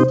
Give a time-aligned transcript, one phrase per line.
[0.00, 0.06] Ez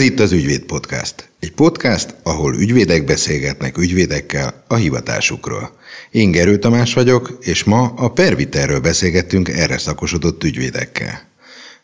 [0.00, 1.28] itt az Ügyvéd Podcast.
[1.40, 5.76] Egy podcast, ahol ügyvédek beszélgetnek ügyvédekkel a hivatásukról.
[6.10, 11.28] Én Gerő Tamás vagyok, és ma a Perviterről beszélgettünk erre szakosodott ügyvédekkel.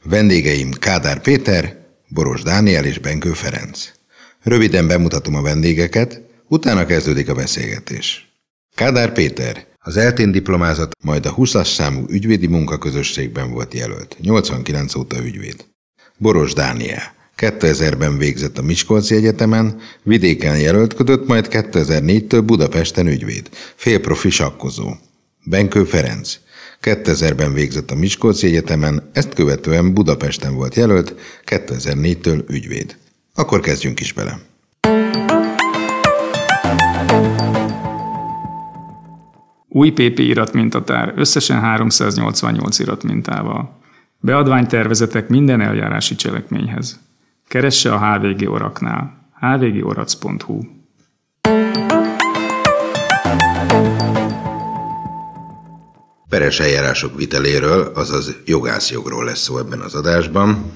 [0.03, 1.77] Vendégeim Kádár Péter,
[2.09, 3.89] Boros Dániel és Benkő Ferenc.
[4.43, 8.33] Röviden bemutatom a vendégeket, utána kezdődik a beszélgetés.
[8.75, 14.17] Kádár Péter, az eltén diplomázat, majd a 20-as számú ügyvédi munkaközösségben volt jelölt.
[14.21, 15.65] 89 óta ügyvéd.
[16.19, 24.91] Boros Dániel, 2000-ben végzett a Miskolci Egyetemen, vidéken jelöltködött, majd 2004-től Budapesten ügyvéd, félprofi sakkozó.
[25.45, 26.39] Benkő Ferenc,
[26.83, 31.15] 2000-ben végzett a Miskolci Egyetemen, ezt követően Budapesten volt jelölt,
[31.47, 32.97] 2004-től ügyvéd.
[33.35, 34.51] Akkor kezdjünk is bele.
[39.75, 43.81] Új PP iratmintatár, összesen 388 iratmintával.
[44.21, 47.01] Beadványtervezetek minden eljárási cselekményhez.
[47.49, 49.31] Keresse a HVG Oraknál.
[49.41, 50.61] hvgorac.hu
[56.29, 60.73] Peres eljárások viteléről, azaz jogászjogról lesz szó ebben az adásban,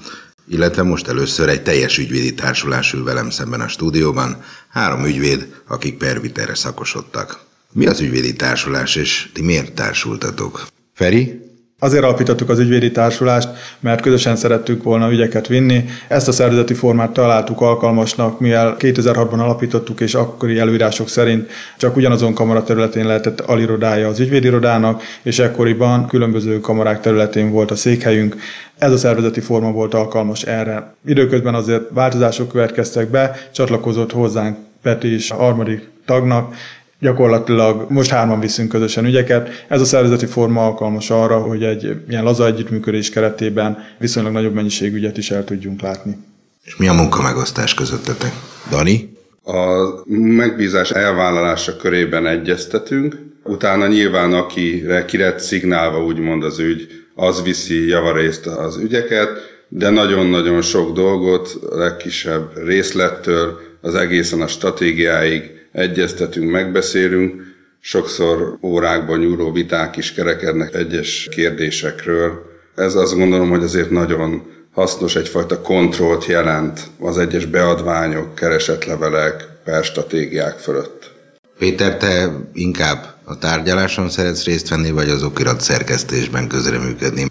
[0.47, 5.97] illetve most először egy teljes ügyvédi társulás ül velem szemben a stúdióban, három ügyvéd, akik
[5.97, 7.46] perviterre szakosodtak.
[7.73, 10.67] Mi az ügyvédi társulás, és ti miért társultatok?
[10.93, 11.45] Feri?
[11.79, 15.85] Azért alapítottuk az ügyvédi társulást, mert közösen szerettük volna ügyeket vinni.
[16.07, 22.33] Ezt a szervezeti formát találtuk alkalmasnak, mivel 2006-ban alapítottuk, és akkori előírások szerint csak ugyanazon
[22.33, 28.35] kamara területén lehetett alirodája az ügyvédirodának, és ekkoriban különböző kamarák területén volt a székhelyünk.
[28.77, 30.95] Ez a szervezeti forma volt alkalmas erre.
[31.05, 36.55] Időközben azért változások következtek be, csatlakozott hozzánk Peti is a harmadik tagnak,
[36.99, 39.65] Gyakorlatilag most hárman viszünk közösen ügyeket.
[39.67, 44.95] Ez a szervezeti forma alkalmas arra, hogy egy ilyen laza együttműködés keretében viszonylag nagyobb mennyiségű
[44.95, 46.17] ügyet is el tudjunk látni.
[46.63, 48.31] És mi a munkamegosztás közöttetek?
[48.69, 49.15] Dani?
[49.43, 57.87] A megbízás elvállalása körében egyeztetünk, utána nyilván akire kiret szignálva úgymond az ügy, az viszi
[57.87, 59.29] javarészt az ügyeket,
[59.67, 67.41] de nagyon-nagyon sok dolgot, a legkisebb részlettől az egészen a stratégiáig egyeztetünk, megbeszélünk,
[67.79, 72.31] sokszor órákban nyúló viták is kerekednek egyes kérdésekről.
[72.75, 80.57] Ez azt gondolom, hogy azért nagyon hasznos, egyfajta kontrollt jelent az egyes beadványok, keresetlevelek, perstratégiák
[80.59, 81.11] fölött.
[81.57, 87.25] Péter, te inkább a tárgyaláson szeretsz részt venni, vagy az okirat szerkesztésben közreműködni?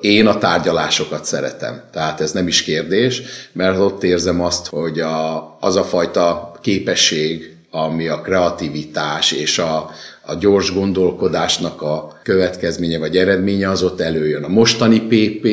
[0.00, 5.56] Én a tárgyalásokat szeretem, tehát ez nem is kérdés, mert ott érzem azt, hogy a,
[5.60, 9.90] az a fajta képesség, ami a kreativitás és a,
[10.22, 14.44] a gyors gondolkodásnak a következménye vagy eredménye, az ott előjön.
[14.44, 15.46] A mostani PP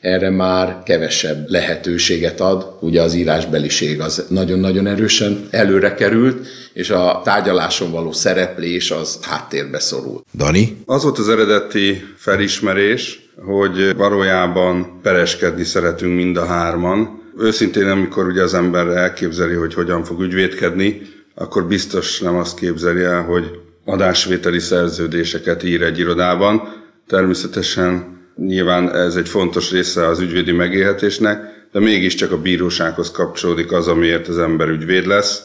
[0.00, 7.20] erre már kevesebb lehetőséget ad, ugye az írásbeliség az nagyon-nagyon erősen előre került, és a
[7.24, 10.24] tárgyaláson való szereplés az háttérbe szorult.
[10.34, 10.76] Dani?
[10.86, 17.24] Az volt az eredeti felismerés, hogy valójában pereskedni szeretünk mind a hárman.
[17.38, 23.02] Őszintén, amikor ugye az ember elképzeli, hogy hogyan fog ügyvédkedni, akkor biztos nem azt képzeli
[23.02, 23.50] el, hogy
[23.84, 26.62] adásvételi szerződéseket ír egy irodában.
[27.06, 33.88] Természetesen nyilván ez egy fontos része az ügyvédi megélhetésnek, de mégiscsak a bírósághoz kapcsolódik az,
[33.88, 35.42] amiért az ember ügyvéd lesz.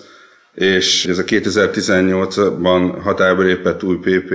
[0.53, 4.33] És ez a 2018-ban hatályba lépett új PP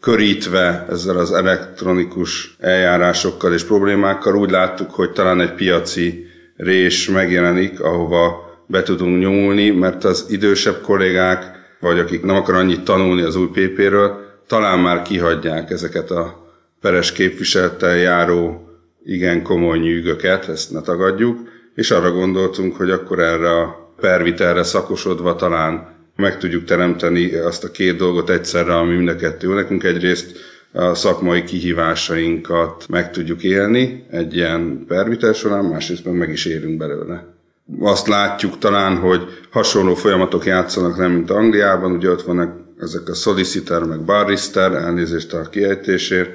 [0.00, 7.80] körítve ezzel az elektronikus eljárásokkal és problémákkal úgy láttuk, hogy talán egy piaci rés megjelenik,
[7.80, 11.44] ahova be tudunk nyomulni, mert az idősebb kollégák,
[11.80, 16.44] vagy akik nem akar annyit tanulni az új PP-ről, talán már kihagyják ezeket a
[16.80, 18.68] peres képviseltel járó
[19.04, 21.38] igen komoly nyűgöket, ezt ne tagadjuk,
[21.74, 27.70] és arra gondoltunk, hogy akkor erre a pervitelre szakosodva talán meg tudjuk teremteni azt a
[27.70, 29.54] két dolgot egyszerre, ami mind a kettő.
[29.54, 30.36] Nekünk egyrészt
[30.72, 37.35] a szakmai kihívásainkat meg tudjuk élni egy ilyen pervitel során, másrészt meg is élünk belőle
[37.80, 43.14] azt látjuk talán, hogy hasonló folyamatok játszanak nem, mint Angliában, ugye ott vannak ezek a
[43.14, 46.30] solicitor, meg barrister, elnézést a kiejtésért,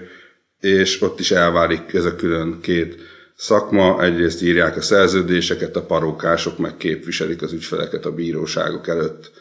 [0.60, 2.96] és ott is elválik ez a külön két
[3.36, 4.04] szakma.
[4.04, 9.32] Egyrészt írják a szerződéseket, a parókások meg képviselik az ügyfeleket a bíróságok előtt.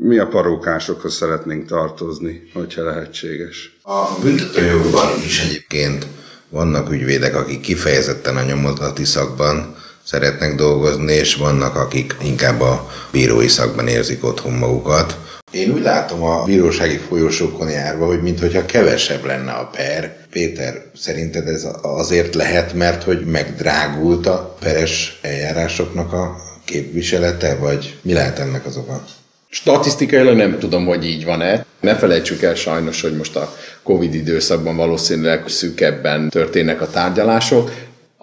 [0.00, 3.78] Mi a parókásokhoz szeretnénk tartozni, hogyha lehetséges?
[3.82, 6.06] A büntetőjogban is egyébként
[6.48, 13.48] vannak ügyvédek, akik kifejezetten a nyomozati szakban szeretnek dolgozni, és vannak, akik inkább a bírói
[13.48, 15.18] szakban érzik otthon magukat.
[15.52, 20.16] Én úgy látom a bírósági folyosókon járva, hogy mintha kevesebb lenne a per.
[20.30, 28.12] Péter, szerinted ez azért lehet, mert hogy megdrágult a peres eljárásoknak a képviselete, vagy mi
[28.12, 29.04] lehet ennek az oka?
[29.48, 31.64] Statisztikailag nem tudom, hogy így van-e.
[31.80, 37.70] Ne felejtsük el sajnos, hogy most a Covid időszakban valószínűleg szűkebben történnek a tárgyalások.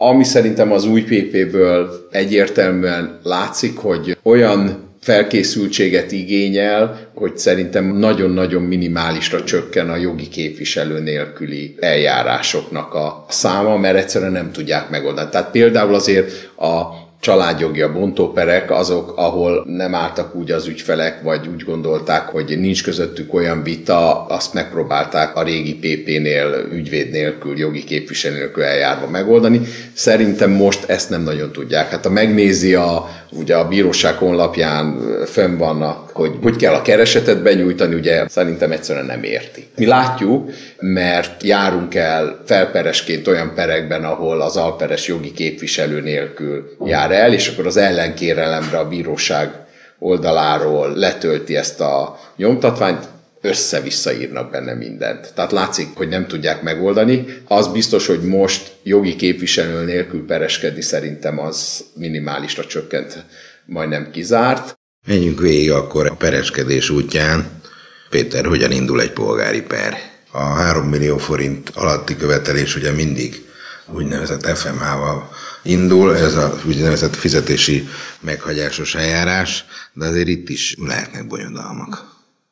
[0.03, 9.43] Ami szerintem az új PP-ből egyértelműen látszik, hogy olyan felkészültséget igényel, hogy szerintem nagyon-nagyon minimálisra
[9.43, 15.29] csökken a jogi képviselő nélküli eljárásoknak a száma, mert egyszerűen nem tudják megoldani.
[15.31, 16.81] Tehát például azért a
[17.21, 22.83] családjogi, a bontóperek azok, ahol nem álltak úgy az ügyfelek, vagy úgy gondolták, hogy nincs
[22.83, 29.61] közöttük olyan vita, azt megpróbálták a régi PP-nél, ügyvéd nélkül, jogi képviselő nélkül eljárva megoldani.
[29.93, 31.89] Szerintem most ezt nem nagyon tudják.
[31.89, 37.41] Hát ha megnézi a, ugye a bíróság honlapján fönn vannak, hogy hogy kell a keresetet
[37.41, 39.67] benyújtani, ugye szerintem egyszerűen nem érti.
[39.77, 47.10] Mi látjuk, mert járunk el felperesként olyan perekben, ahol az alperes jogi képviselő nélkül jár
[47.11, 49.51] el, és akkor az ellenkérelemre a bíróság
[49.99, 53.07] oldaláról letölti ezt a nyomtatványt,
[53.41, 55.31] össze-vissza írnak benne mindent.
[55.35, 57.25] Tehát látszik, hogy nem tudják megoldani.
[57.47, 63.25] Az biztos, hogy most jogi képviselő nélkül pereskedni szerintem az minimálisra csökkent,
[63.65, 64.79] majdnem kizárt.
[65.07, 67.61] Menjünk végig akkor a pereskedés útján.
[68.09, 69.97] Péter, hogyan indul egy polgári per?
[70.31, 73.49] A 3 millió forint alatti követelés ugye mindig
[73.93, 75.29] úgynevezett FMH-val
[75.63, 77.87] indul, ez a úgynevezett fizetési
[78.19, 82.09] meghagyásos eljárás, de azért itt is lehetnek bonyodalmak.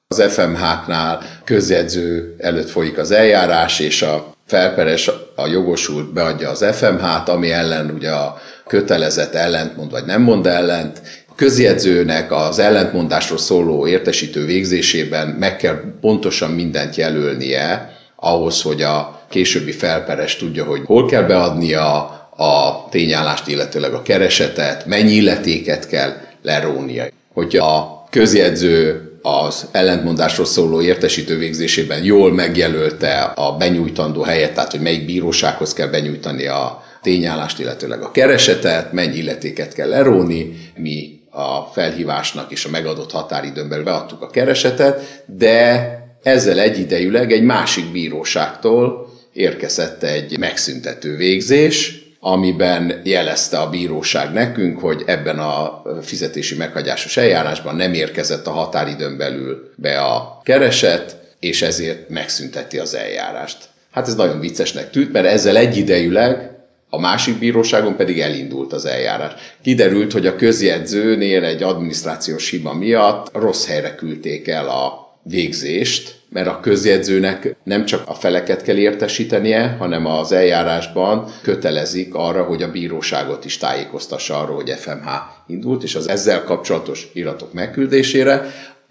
[0.07, 7.29] Az FMH-knál közjegyző előtt folyik az eljárás, és a felperes, a jogosult beadja az FMH-t,
[7.29, 8.37] ami ellen ugye a
[8.67, 11.01] kötelezett ellentmond, vagy nem mond ellent,
[11.35, 19.71] közjegyzőnek az ellentmondásról szóló értesítő végzésében meg kell pontosan mindent jelölnie, ahhoz, hogy a későbbi
[19.71, 21.93] felperes tudja, hogy hol kell beadnia
[22.35, 27.05] a tényállást, illetőleg a keresetet, mennyi illetéket kell lerónia.
[27.33, 34.81] Hogy a közjegyző az ellentmondásról szóló értesítő végzésében jól megjelölte a benyújtandó helyet, tehát hogy
[34.81, 41.61] melyik bírósághoz kell benyújtani a tényállást, illetőleg a keresetet, mennyi illetéket kell leróni, mi a
[41.73, 49.13] felhívásnak és a megadott határidőn belül beadtuk a keresetet, de ezzel egyidejűleg egy másik bíróságtól
[49.33, 57.75] érkezett egy megszüntető végzés, amiben jelezte a bíróság nekünk, hogy ebben a fizetési meghagyásos eljárásban
[57.75, 63.57] nem érkezett a határidőn belül be a kereset, és ezért megszünteti az eljárást.
[63.91, 66.51] Hát ez nagyon viccesnek tűnt, mert ezzel egyidejűleg
[66.89, 69.33] a másik bíróságon pedig elindult az eljárás.
[69.61, 76.47] Kiderült, hogy a közjegyzőnél egy adminisztrációs hiba miatt rossz helyre küldték el a végzést, mert
[76.47, 82.71] a közjegyzőnek nem csak a feleket kell értesítenie, hanem az eljárásban kötelezik arra, hogy a
[82.71, 85.09] bíróságot is tájékoztassa arról, hogy FMH
[85.47, 88.45] indult, és az ezzel kapcsolatos iratok megküldésére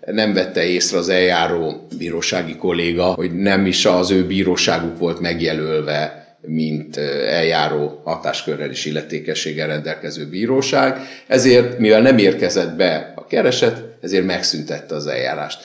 [0.06, 6.26] nem vette észre az eljáró bírósági kolléga, hogy nem is az ő bíróságuk volt megjelölve
[6.41, 6.96] mint
[7.26, 14.94] eljáró hatáskörrel és illetékességgel rendelkező bíróság, ezért, mivel nem érkezett be a kereset, ezért megszüntette
[14.94, 15.61] az eljárást.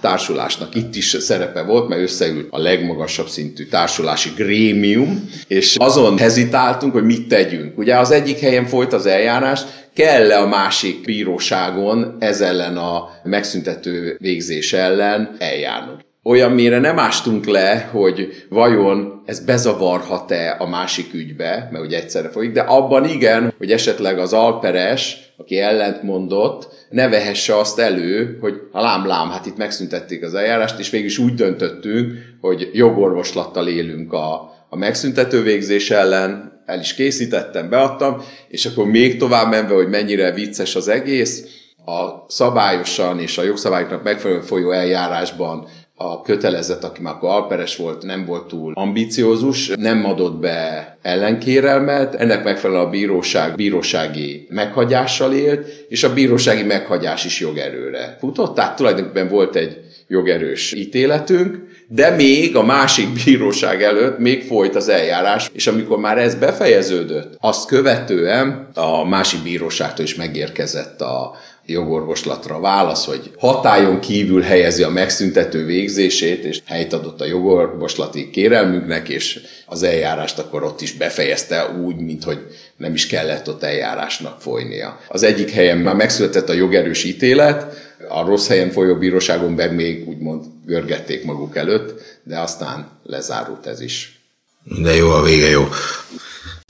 [0.00, 6.92] Társulásnak itt is szerepe volt, mert összeült a legmagasabb szintű társulási grémium, és azon hezitáltunk,
[6.92, 7.78] hogy mit tegyünk.
[7.78, 9.60] Ugye az egyik helyen folyt az eljárás,
[9.94, 17.46] kell-e a másik bíróságon ez ellen a megszüntető végzés ellen eljárnunk olyan mére nem ástunk
[17.46, 23.54] le, hogy vajon ez bezavarhat-e a másik ügybe, mert ugye egyszerre folyik, de abban igen,
[23.58, 29.56] hogy esetleg az alperes, aki ellent mondott, ne vehesse azt elő, hogy lám-lám, hát itt
[29.56, 35.90] megszüntették az eljárást, és végül is úgy döntöttünk, hogy jogorvoslattal élünk a, a megszüntető végzés
[35.90, 41.44] ellen, el is készítettem, beadtam, és akkor még tovább menve, hogy mennyire vicces az egész,
[41.86, 45.68] a szabályosan és a jogszabályoknak megfelelően folyó eljárásban
[46.10, 52.14] a kötelezett, aki már akkor alperes volt, nem volt túl ambiciózus, nem adott be ellenkérelmet,
[52.14, 58.76] ennek megfelelően a bíróság bírósági meghagyással élt, és a bírósági meghagyás is jogerőre futott, tehát
[58.76, 65.50] tulajdonképpen volt egy jogerős ítéletünk, de még a másik bíróság előtt még folyt az eljárás,
[65.52, 71.34] és amikor már ez befejeződött, azt követően a másik bíróságtól is megérkezett a
[71.66, 79.08] jogorvoslatra válasz, hogy hatályon kívül helyezi a megszüntető végzését, és helyt adott a jogorvoslati kérelmünknek,
[79.08, 82.38] és az eljárást akkor ott is befejezte úgy, mint hogy
[82.76, 85.00] nem is kellett ott eljárásnak folynia.
[85.08, 90.08] Az egyik helyen már megszületett a jogerős ítélet, A rossz helyen folyó bíróságon meg még
[90.08, 94.20] úgymond görgették maguk előtt, de aztán lezárult ez is.
[94.64, 95.68] De jó, a vége jó.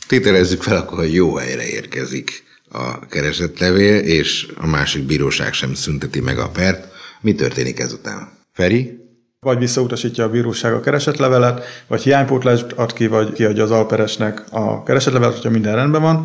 [0.08, 6.20] Tételezzük fel, akkor, hogy jó helyre érkezik a keresetlevél, és a másik bíróság sem szünteti
[6.20, 6.88] meg a pert.
[7.20, 8.28] Mi történik ezután?
[8.52, 9.02] Feri?
[9.40, 14.82] Vagy visszautasítja a bíróság a keresetlevelet, vagy hiánypótlást ad ki, vagy kiadja az alperesnek a
[14.82, 16.24] keresetlevelet, hogyha minden rendben van.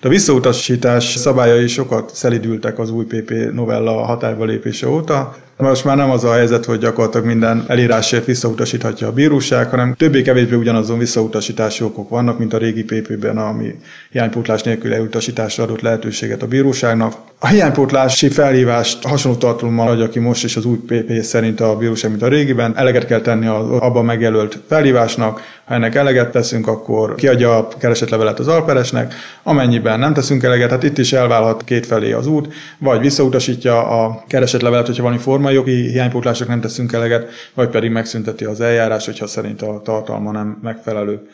[0.00, 5.36] De a visszautasítás szabályai sokat szelidültek az új PP novella hatályba lépése óta.
[5.58, 10.54] Most már nem az a helyzet, hogy gyakorlatilag minden elírásért visszautasíthatja a bíróság, hanem többé-kevésbé
[10.54, 13.74] ugyanazon visszautasítási okok vannak, mint a régi PP-ben, ami
[14.10, 17.14] hiánypótlás nélkül elutasításra adott lehetőséget a bíróságnak.
[17.38, 22.10] A hiánypótlási felhívást hasonló tartalommal adja ki most is az új PP szerint a bíróság,
[22.10, 22.76] mint a régiben.
[22.76, 28.38] Eleget kell tenni az abban megjelölt felhívásnak, ha ennek eleget teszünk, akkor kiadja a keresetlevelet
[28.38, 32.48] az alperesnek, amennyiben nem teszünk eleget, hát itt is elválhat kétfelé az út,
[32.78, 38.44] vagy visszautasítja a keresetlevelet, hogyha valami formai jogi hiánypótlások nem teszünk eleget, vagy pedig megszünteti
[38.44, 41.28] az eljárás, hogyha szerint a tartalma nem megfelelő.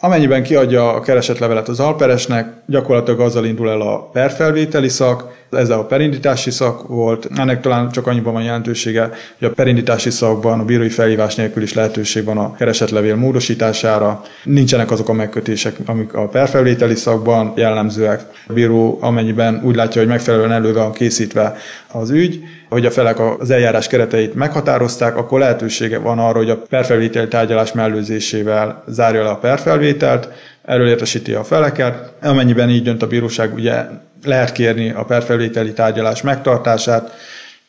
[0.00, 5.84] Amennyiben kiadja a keresetlevelet az alperesnek, gyakorlatilag azzal indul el a perfelvételi szak, ez a
[5.84, 7.28] perindítási szak volt.
[7.36, 11.74] Ennek talán csak annyiban van jelentősége, hogy a perindítási szakban a bírói felhívás nélkül is
[11.74, 14.22] lehetőség van a keresetlevél módosítására.
[14.44, 18.20] Nincsenek azok a megkötések, amik a perfelvételi szakban jellemzőek.
[18.46, 21.56] A bíró amennyiben úgy látja, hogy megfelelően elő van készítve
[21.92, 26.62] az ügy, hogy a felek az eljárás kereteit meghatározták, akkor lehetősége van arra, hogy a
[26.68, 30.28] perfelvételi tárgyalás mellőzésével zárja le a perfelvételt,
[30.64, 32.12] erről értesíti a feleket.
[32.22, 33.84] Amennyiben így dönt a bíróság, ugye
[34.24, 37.12] lehet kérni a perfelvételi tárgyalás megtartását.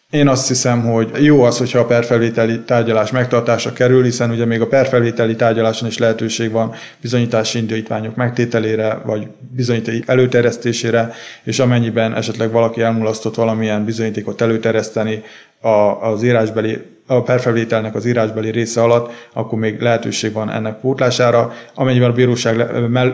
[0.09, 4.61] Én azt hiszem, hogy jó az, hogyha a perfelvételi tárgyalás megtartása kerül, hiszen ugye még
[4.61, 11.13] a perfelvételi tárgyaláson is lehetőség van bizonyítási indítványok megtételére, vagy bizonyíték előterjesztésére,
[11.43, 15.23] és amennyiben esetleg valaki elmulasztott valamilyen bizonyítékot előterjeszteni,
[16.01, 16.77] az írásbeli
[17.09, 21.53] a perfelvételnek az írásbeli része alatt, akkor még lehetőség van ennek pótlására.
[21.73, 22.59] Amennyiben a bíróság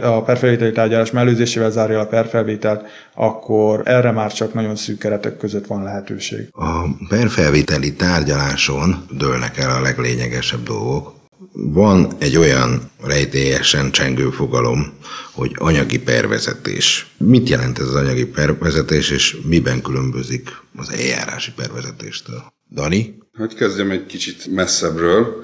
[0.04, 5.68] a perfelvételi tárgyalás mellőzésével zárja a perfelvételt, akkor erre már csak nagyon szűk keretek között
[5.68, 6.48] van lehetőség.
[6.52, 11.14] A perfelvételi tárgyaláson dőlnek el a leglényegesebb dolgok.
[11.52, 14.94] Van egy olyan rejtélyesen csengő fogalom,
[15.34, 17.08] hogy anyagi pervezetés.
[17.18, 22.44] Mit jelent ez az anyagi pervezetés, és miben különbözik az eljárási pervezetéstől?
[22.72, 23.24] Dani?
[23.38, 25.44] Hogy kezdjem egy kicsit messzebbről.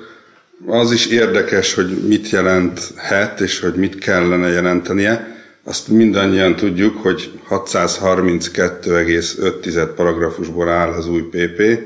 [0.65, 5.39] Az is érdekes, hogy mit jelenthet, és hogy mit kellene jelentenie.
[5.63, 11.79] Azt mindannyian tudjuk, hogy 632,5 paragrafusból áll az új PP,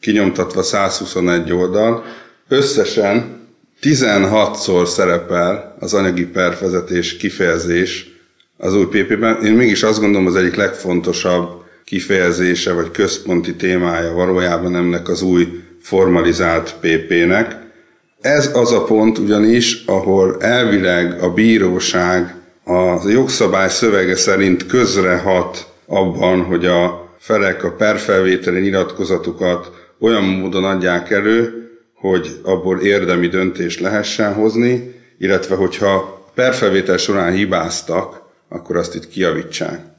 [0.00, 2.04] kinyomtatva 121 oldal.
[2.48, 3.38] Összesen
[3.82, 8.10] 16-szor szerepel az anyagi pervezetés kifejezés
[8.56, 9.44] az új PP-ben.
[9.44, 15.48] Én mégis azt gondolom, az egyik legfontosabb kifejezése vagy központi témája valójában ennek az új
[15.82, 17.56] formalizált PP-nek.
[18.20, 26.42] Ez az a pont ugyanis, ahol elvileg a bíróság a jogszabály szövege szerint közrehat abban,
[26.42, 29.70] hogy a felek a perfelvételi nyilatkozatukat
[30.00, 38.22] olyan módon adják elő, hogy abból érdemi döntést lehessen hozni, illetve hogyha perfelvétel során hibáztak,
[38.48, 39.89] akkor azt itt kiavítsák.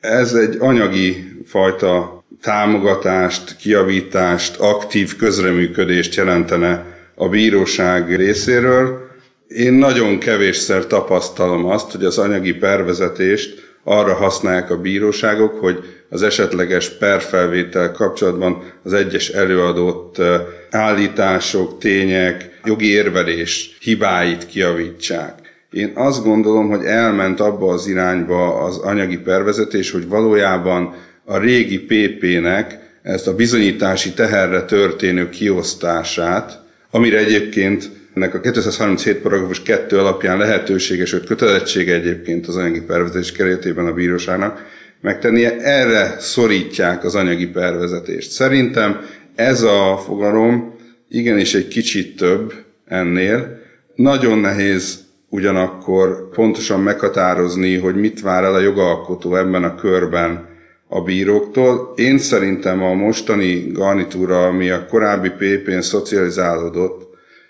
[0.00, 9.08] Ez egy anyagi fajta támogatást, kiavítást, aktív közreműködést jelentene a bíróság részéről.
[9.48, 15.78] Én nagyon kevésszer tapasztalom azt, hogy az anyagi pervezetést arra használják a bíróságok, hogy
[16.08, 20.22] az esetleges perfelvétel kapcsolatban az egyes előadott
[20.70, 25.49] állítások, tények, jogi érvelés hibáit kiavítsák.
[25.70, 31.78] Én azt gondolom, hogy elment abba az irányba az anyagi pervezetés, hogy valójában a régi
[31.78, 36.60] PP-nek ezt a bizonyítási teherre történő kiosztását,
[36.90, 43.32] amire egyébként ennek a 237 paragrafus 2 alapján lehetőséges, hogy kötelezettsége egyébként az anyagi pervezetés
[43.32, 44.64] keretében a bíróságnak
[45.00, 48.30] megtennie, erre szorítják az anyagi pervezetést.
[48.30, 49.00] Szerintem
[49.34, 50.74] ez a fogalom
[51.08, 52.52] igenis egy kicsit több
[52.86, 53.58] ennél.
[53.94, 60.48] Nagyon nehéz ugyanakkor pontosan meghatározni, hogy mit vár el a jogalkotó ebben a körben
[60.88, 61.92] a bíróktól.
[61.96, 67.08] Én szerintem a mostani garnitúra, ami a korábbi PP-n szocializálódott,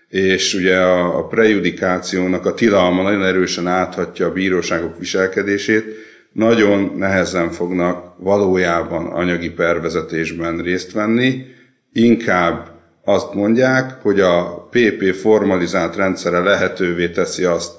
[0.09, 5.85] és ugye a, a prejudikációnak a tilalma nagyon erősen áthatja a bíróságok viselkedését,
[6.33, 11.45] nagyon nehezen fognak valójában anyagi pervezetésben részt venni,
[11.93, 12.80] inkább
[13.11, 17.73] azt mondják, hogy a PP formalizált rendszere lehetővé teszi azt,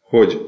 [0.00, 0.40] hogy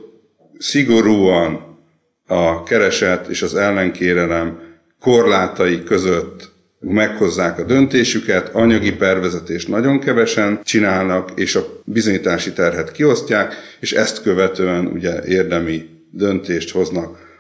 [0.59, 1.79] szigorúan
[2.27, 4.61] a kereset és az ellenkérelem
[5.01, 13.55] korlátai között meghozzák a döntésüket, anyagi pervezetést nagyon kevesen csinálnak, és a bizonyítási terhet kiosztják,
[13.81, 17.32] és ezt követően ugye érdemi döntést hoznak.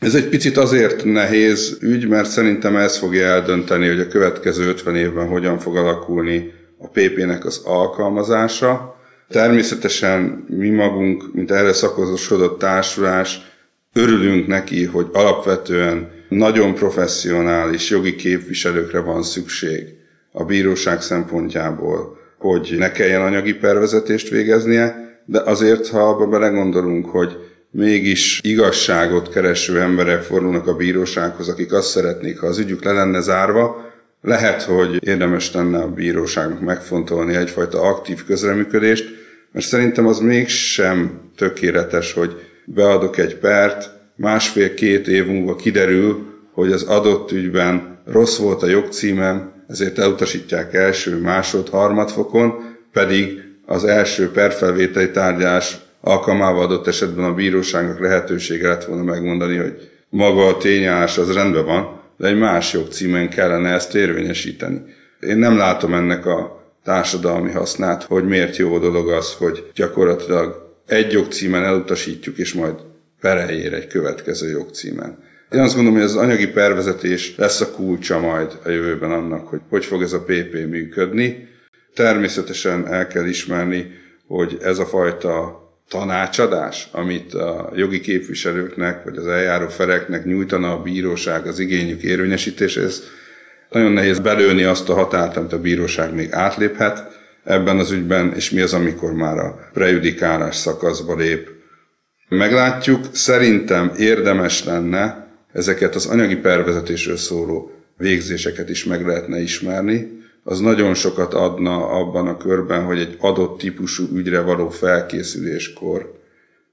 [0.00, 4.96] Ez egy picit azért nehéz ügy, mert szerintem ez fogja eldönteni, hogy a következő 50
[4.96, 8.96] évben hogyan fog alakulni a PP-nek az alkalmazása.
[9.28, 13.40] Természetesen mi magunk, mint erre szakozosodott társulás,
[13.92, 19.84] örülünk neki, hogy alapvetően nagyon professzionális jogi képviselőkre van szükség
[20.32, 27.49] a bíróság szempontjából, hogy ne kelljen anyagi pervezetést végeznie, de azért, ha abba belegondolunk, hogy
[27.70, 33.20] mégis igazságot kereső emberek fordulnak a bírósághoz, akik azt szeretnék, ha az ügyük le lenne
[33.20, 39.04] zárva, lehet, hogy érdemes lenne a bíróságnak megfontolni egyfajta aktív közreműködést,
[39.52, 46.82] mert szerintem az mégsem tökéletes, hogy beadok egy pert, másfél-két év múlva kiderül, hogy az
[46.82, 52.54] adott ügyben rossz volt a jogcímem, ezért elutasítják első, másod, harmadfokon,
[52.92, 59.90] pedig az első perfelvételi tárgyás alkalmával adott esetben a bíróságnak lehetősége lett volna megmondani, hogy
[60.08, 64.82] maga a tényállás az rendben van, de egy más jogcímen kellene ezt érvényesíteni.
[65.20, 71.12] Én nem látom ennek a társadalmi hasznát, hogy miért jó dolog az, hogy gyakorlatilag egy
[71.12, 72.74] jogcímen elutasítjuk, és majd
[73.20, 75.18] pereljér egy következő jogcímen.
[75.50, 79.60] Én azt gondolom, hogy az anyagi pervezetés lesz a kulcsa majd a jövőben annak, hogy
[79.68, 81.48] hogy fog ez a PP működni.
[81.94, 83.90] Természetesen el kell ismerni,
[84.26, 90.82] hogy ez a fajta tanácsadás, amit a jogi képviselőknek vagy az eljáró feleknek nyújtana a
[90.82, 93.02] bíróság az igényük érvényesítéshez,
[93.70, 98.50] nagyon nehéz belőni azt a határt, amit a bíróság még átléphet ebben az ügyben, és
[98.50, 101.48] mi az, amikor már a prejudikálás szakaszba lép.
[102.28, 110.60] Meglátjuk, szerintem érdemes lenne ezeket az anyagi pervezetésről szóló végzéseket is meg lehetne ismerni, az
[110.60, 116.18] nagyon sokat adna abban a körben, hogy egy adott típusú ügyre való felkészüléskor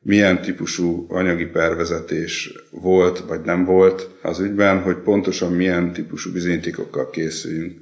[0.01, 7.09] milyen típusú anyagi pervezetés volt vagy nem volt az ügyben, hogy pontosan milyen típusú bizonyítékokkal
[7.09, 7.77] készüljünk.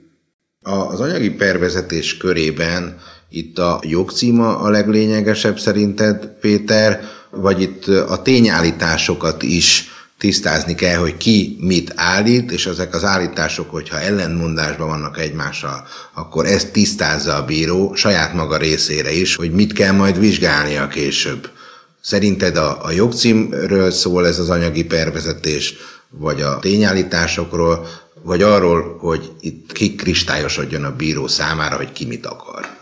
[0.62, 2.98] Az anyagi pervezetés körében
[3.30, 11.17] itt a jogcíma a leglényegesebb szerinted, Péter, vagy itt a tényállításokat is tisztázni kell, hogy
[11.17, 17.45] ki mit állít, és ezek az állítások, hogyha ellentmondásban vannak egymással, akkor ezt tisztázza a
[17.45, 21.49] bíró saját maga részére is, hogy mit kell majd vizsgálnia később.
[22.01, 25.73] Szerinted a, a jogcímről szól ez az anyagi pervezetés,
[26.10, 27.88] vagy a tényállításokról,
[28.21, 32.75] vagy arról, hogy itt kikristályosodjon a bíró számára, hogy ki mit akar?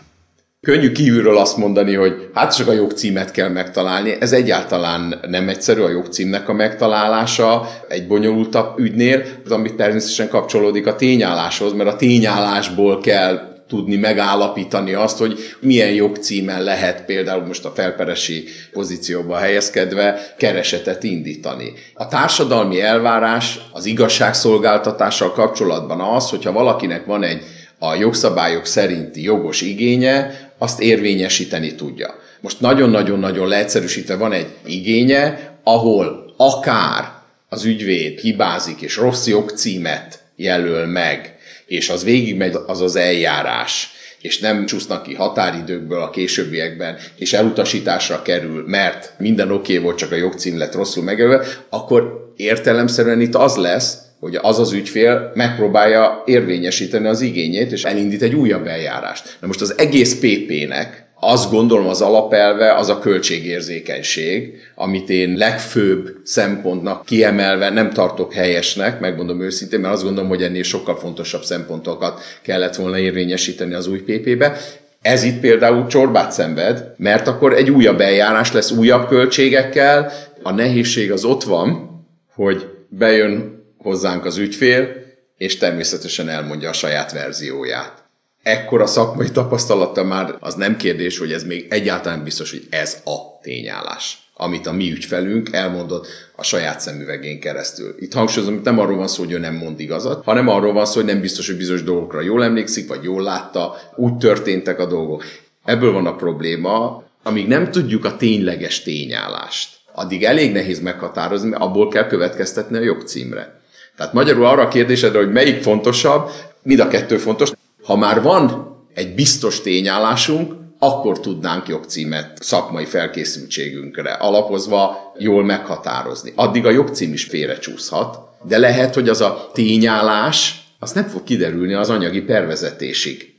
[0.64, 4.16] Könnyű kívülről azt mondani, hogy hát csak a jogcímet kell megtalálni.
[4.20, 10.96] Ez egyáltalán nem egyszerű a jogcímnek a megtalálása egy bonyolultabb ügynél, ami természetesen kapcsolódik a
[10.96, 17.72] tényálláshoz, mert a tényállásból kell tudni megállapítani azt, hogy milyen jogcímen lehet például most a
[17.74, 21.72] felperesi pozícióba helyezkedve keresetet indítani.
[21.94, 27.42] A társadalmi elvárás az igazságszolgáltatással kapcsolatban az, hogyha valakinek van egy
[27.78, 32.14] a jogszabályok szerinti jogos igénye, azt érvényesíteni tudja.
[32.40, 37.12] Most nagyon-nagyon-nagyon leegyszerűsítve van egy igénye, ahol akár
[37.48, 41.36] az ügyvéd hibázik és rossz jogcímet jelöl meg,
[41.66, 43.90] és az végigmegy az az eljárás,
[44.20, 49.98] és nem csúsznak ki határidőkből a későbbiekben, és elutasításra kerül, mert minden oké okay volt,
[49.98, 55.32] csak a jogcím lett rosszul megjelölve, akkor értelemszerűen itt az lesz, hogy az az ügyfél
[55.34, 59.36] megpróbálja érvényesíteni az igényét, és elindít egy újabb eljárást.
[59.40, 66.16] Na most az egész PP-nek azt gondolom az alapelve az a költségérzékenység, amit én legfőbb
[66.22, 72.20] szempontnak kiemelve nem tartok helyesnek, megmondom őszintén, mert azt gondolom, hogy ennél sokkal fontosabb szempontokat
[72.42, 74.56] kellett volna érvényesíteni az új PP-be.
[75.02, 80.12] Ez itt például csorbát szenved, mert akkor egy újabb eljárás lesz újabb költségekkel.
[80.42, 81.90] A nehézség az ott van,
[82.34, 83.53] hogy bejön
[83.84, 84.88] hozzánk az ügyfél,
[85.36, 88.04] és természetesen elmondja a saját verzióját.
[88.42, 93.00] Ekkor a szakmai tapasztalata már az nem kérdés, hogy ez még egyáltalán biztos, hogy ez
[93.04, 97.94] a tényállás amit a mi ügyfelünk elmondott a saját szemüvegén keresztül.
[97.98, 100.86] Itt hangsúlyozom, hogy nem arról van szó, hogy ő nem mond igazat, hanem arról van
[100.86, 104.86] szó, hogy nem biztos, hogy bizonyos dolgokra jól emlékszik, vagy jól látta, úgy történtek a
[104.86, 105.24] dolgok.
[105.64, 111.62] Ebből van a probléma, amíg nem tudjuk a tényleges tényállást, addig elég nehéz meghatározni, mert
[111.62, 113.60] abból kell következtetni a jogcímre.
[113.96, 116.30] Tehát magyarul arra a kérdésedre, hogy melyik fontosabb,
[116.62, 117.52] mind a kettő fontos.
[117.82, 126.32] Ha már van egy biztos tényállásunk, akkor tudnánk jogcímet szakmai felkészültségünkre alapozva jól meghatározni.
[126.34, 131.74] Addig a jogcím is félrecsúszhat, de lehet, hogy az a tényállás, az nem fog kiderülni
[131.74, 133.34] az anyagi pervezetésig.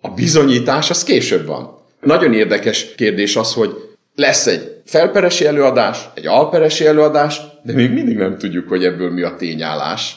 [0.00, 1.78] A bizonyítás az később van.
[2.00, 3.87] Nagyon érdekes kérdés az, hogy
[4.18, 9.22] lesz egy felperesi előadás, egy alperesi előadás, de még mindig nem tudjuk, hogy ebből mi
[9.22, 10.16] a tényállás.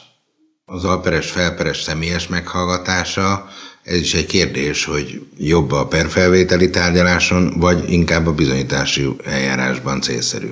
[0.66, 3.48] Az alperes felperes személyes meghallgatása,
[3.84, 10.50] ez is egy kérdés, hogy jobb a perfelvételi tárgyaláson, vagy inkább a bizonyítási eljárásban célszerű.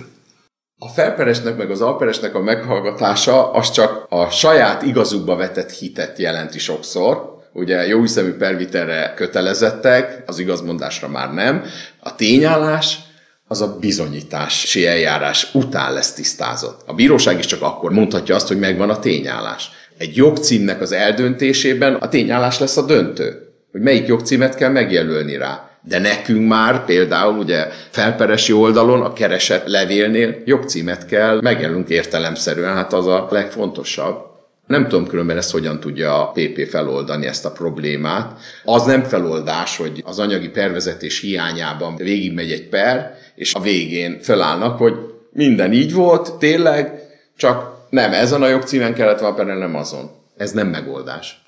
[0.77, 6.59] A felperesnek meg az alperesnek a meghallgatása az csak a saját igazukba vetett hitet jelenti
[6.59, 11.63] sokszor, ugye jóhiszemű perviterre kötelezettek, az igazmondásra már nem.
[11.99, 13.07] A tényállás
[13.51, 16.81] az a bizonyítási eljárás után lesz tisztázott.
[16.85, 19.69] A bíróság is csak akkor mondhatja azt, hogy megvan a tényállás.
[19.97, 25.69] Egy jogcímnek az eldöntésében a tényállás lesz a döntő, hogy melyik jogcímet kell megjelölni rá.
[25.83, 32.93] De nekünk már például ugye felperesi oldalon a keresett levélnél jogcímet kell megjelölnünk értelemszerűen, hát
[32.93, 34.29] az a legfontosabb.
[34.69, 38.39] Nem tudom különben ezt hogyan tudja a PP feloldani ezt a problémát.
[38.63, 44.77] Az nem feloldás, hogy az anyagi pervezetés hiányában végigmegy egy per, és a végén felállnak,
[44.77, 44.93] hogy
[45.31, 46.99] minden így volt, tényleg,
[47.37, 50.11] csak nem ezen a jogcímen kellett valperre, nem azon.
[50.37, 51.41] Ez nem megoldás.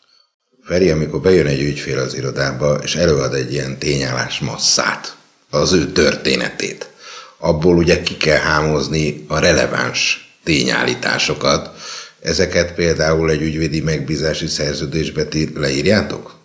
[0.64, 5.16] Feri, amikor bejön egy ügyfél az irodába, és előad egy ilyen tényállás masszát,
[5.50, 6.90] az ő történetét,
[7.38, 11.70] abból ugye ki kell hámozni a releváns tényállításokat.
[12.22, 16.36] Ezeket például egy ügyvédi megbízási szerződésbe ti leírjátok?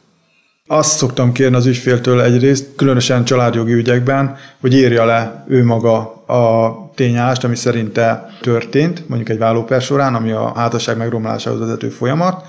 [0.68, 6.90] Azt szoktam kérni az ügyféltől egyrészt, különösen családjogi ügyekben, hogy írja le ő maga a
[6.94, 12.44] tényállást, ami szerinte történt, mondjuk egy vállóper során, ami a házasság megromlásához vezető folyamat,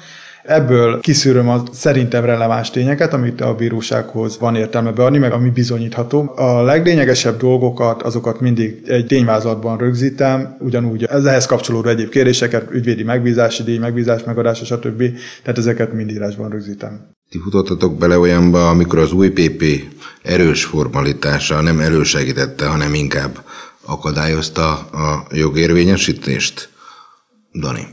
[0.47, 6.33] Ebből kiszűröm a szerintem releváns tényeket, amit a bírósághoz van értelme beadni, meg ami bizonyítható.
[6.35, 13.03] A leglényegesebb dolgokat, azokat mindig egy tényvázlatban rögzítem, ugyanúgy ez ehhez kapcsolódó egyéb kérdéseket, ügyvédi
[13.03, 15.03] megbízási díj, megbízás megadása, stb.
[15.43, 17.16] Tehát ezeket mind írásban rögzítem.
[17.29, 19.63] Ti futottatok bele olyanba, amikor az új PP
[20.21, 23.43] erős formalitása nem elősegítette, hanem inkább
[23.85, 26.69] akadályozta a jogérvényesítést?
[27.53, 27.87] Dani.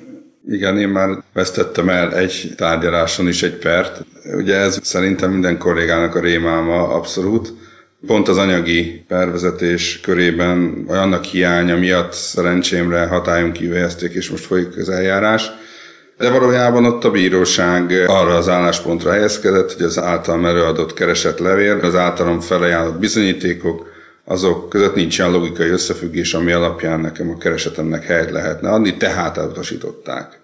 [0.48, 4.04] Igen, én már vesztettem el egy tárgyaláson is egy pert.
[4.36, 7.52] Ugye ez szerintem minden kollégának a rémálma abszolút.
[8.06, 14.76] Pont az anyagi pervezetés körében, vagy annak hiánya miatt szerencsémre hatályon kívül és most folyik
[14.76, 15.50] az eljárás.
[16.18, 21.78] De valójában ott a bíróság arra az álláspontra helyezkedett, hogy az általam előadott keresett levél,
[21.82, 23.92] az általam felajánlott bizonyítékok,
[24.24, 30.40] azok között nincs logikai összefüggés, ami alapján nekem a keresetemnek helyet lehetne adni, tehát elutasították.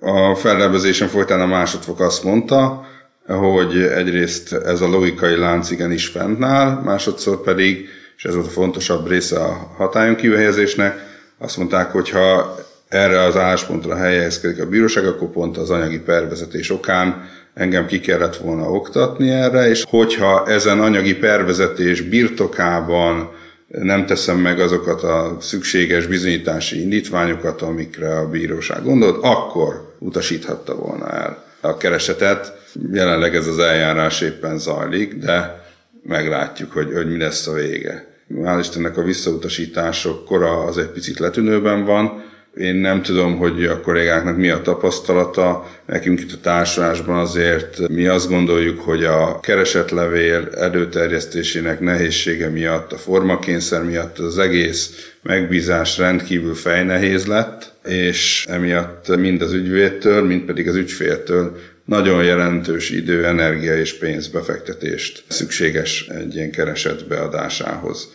[0.00, 2.86] A fellebbezésen folytán a másodfok azt mondta,
[3.26, 9.08] hogy egyrészt ez a logikai lánc igenis fennáll, másodszor pedig, és ez volt a fontosabb
[9.08, 11.04] része a hatályon kivehelyezésnek,
[11.38, 12.56] azt mondták, hogy ha
[12.96, 18.36] erre az álláspontra helyezkedik a bíróság, akkor pont az anyagi pervezetés okán engem ki kellett
[18.36, 23.30] volna oktatni erre, és hogyha ezen anyagi pervezetés birtokában
[23.68, 31.10] nem teszem meg azokat a szükséges bizonyítási indítványokat, amikre a bíróság gondolt, akkor utasíthatta volna
[31.10, 32.52] el a keresetet.
[32.92, 35.64] Jelenleg ez az eljárás éppen zajlik, de
[36.02, 38.14] meglátjuk, hogy, hogy mi lesz a vége.
[38.34, 42.24] Hál' Istennek a visszautasítások kora az egy picit letűnőben van,
[42.56, 45.70] én nem tudom, hogy a kollégáknak mi a tapasztalata.
[45.86, 52.96] Nekünk itt a társulásban azért mi azt gondoljuk, hogy a keresetlevél előterjesztésének nehézsége miatt, a
[52.96, 60.68] formakényszer miatt az egész megbízás rendkívül fejnehéz lett, és emiatt mind az ügyvédtől, mind pedig
[60.68, 68.08] az ügyféltől nagyon jelentős idő, energia és pénzbefektetést szükséges egy ilyen kereset beadásához.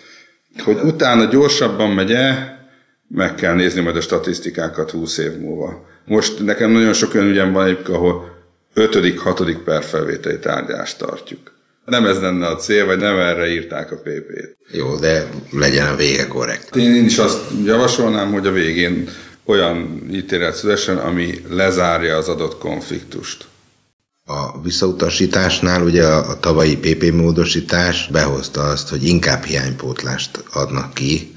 [0.64, 2.60] Hogy utána gyorsabban megy-e,
[3.14, 5.86] meg kell nézni majd a statisztikákat 20 év múlva.
[6.06, 8.40] Most nekem nagyon sok olyan ügyem van, ahol
[8.76, 9.58] 5.-6.
[9.66, 11.52] per felvételi tárgyást tartjuk.
[11.86, 14.58] Nem ez lenne a cél, vagy nem erre írták a PP-t.
[14.72, 16.76] Jó, de legyen a vége korrekt.
[16.76, 19.10] Én, én is azt javasolnám, hogy a végén
[19.46, 23.46] olyan ítélet szülessen, ami lezárja az adott konfliktust.
[24.26, 31.36] A visszautasításnál ugye a tavalyi PP módosítás behozta azt, hogy inkább hiánypótlást adnak ki,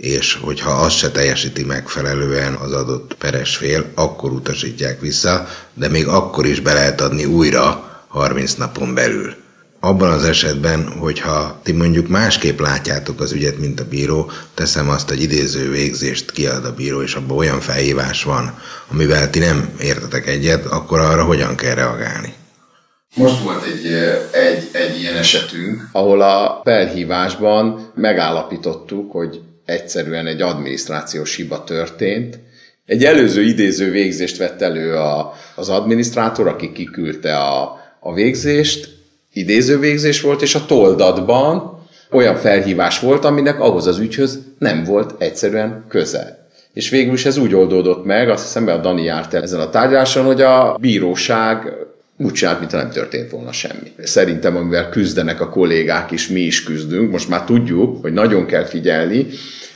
[0.00, 6.06] és hogyha azt se teljesíti megfelelően az adott peres fél, akkor utasítják vissza, de még
[6.06, 9.34] akkor is be lehet adni újra 30 napon belül.
[9.80, 15.08] Abban az esetben, hogyha ti mondjuk másképp látjátok az ügyet, mint a bíró, teszem azt,
[15.08, 18.58] hogy idéző végzést kiad a bíró, és abban olyan felhívás van,
[18.90, 22.34] amivel ti nem értetek egyet, akkor arra hogyan kell reagálni?
[23.14, 23.86] Most volt egy,
[24.32, 32.38] egy, egy ilyen esetünk, ahol a felhívásban megállapítottuk, hogy egyszerűen egy adminisztrációs hiba történt,
[32.86, 38.88] Egy előző idéző végzést vett elő a, az adminisztrátor, aki kiküldte a, a végzést,
[39.32, 41.78] idéző végzés volt, és a toldatban
[42.10, 46.48] olyan felhívás volt, aminek ahhoz az ügyhöz nem volt egyszerűen köze.
[46.72, 49.70] És végül is ez úgy oldódott meg, azt hiszem, a Dani járt el ezen a
[49.70, 51.72] tárgyáson, hogy a bíróság
[52.18, 53.92] úgy csinált, mintha nem történt volna semmi.
[54.02, 58.64] Szerintem, amivel küzdenek a kollégák is, mi is küzdünk, most már tudjuk, hogy nagyon kell
[58.64, 59.26] figyelni,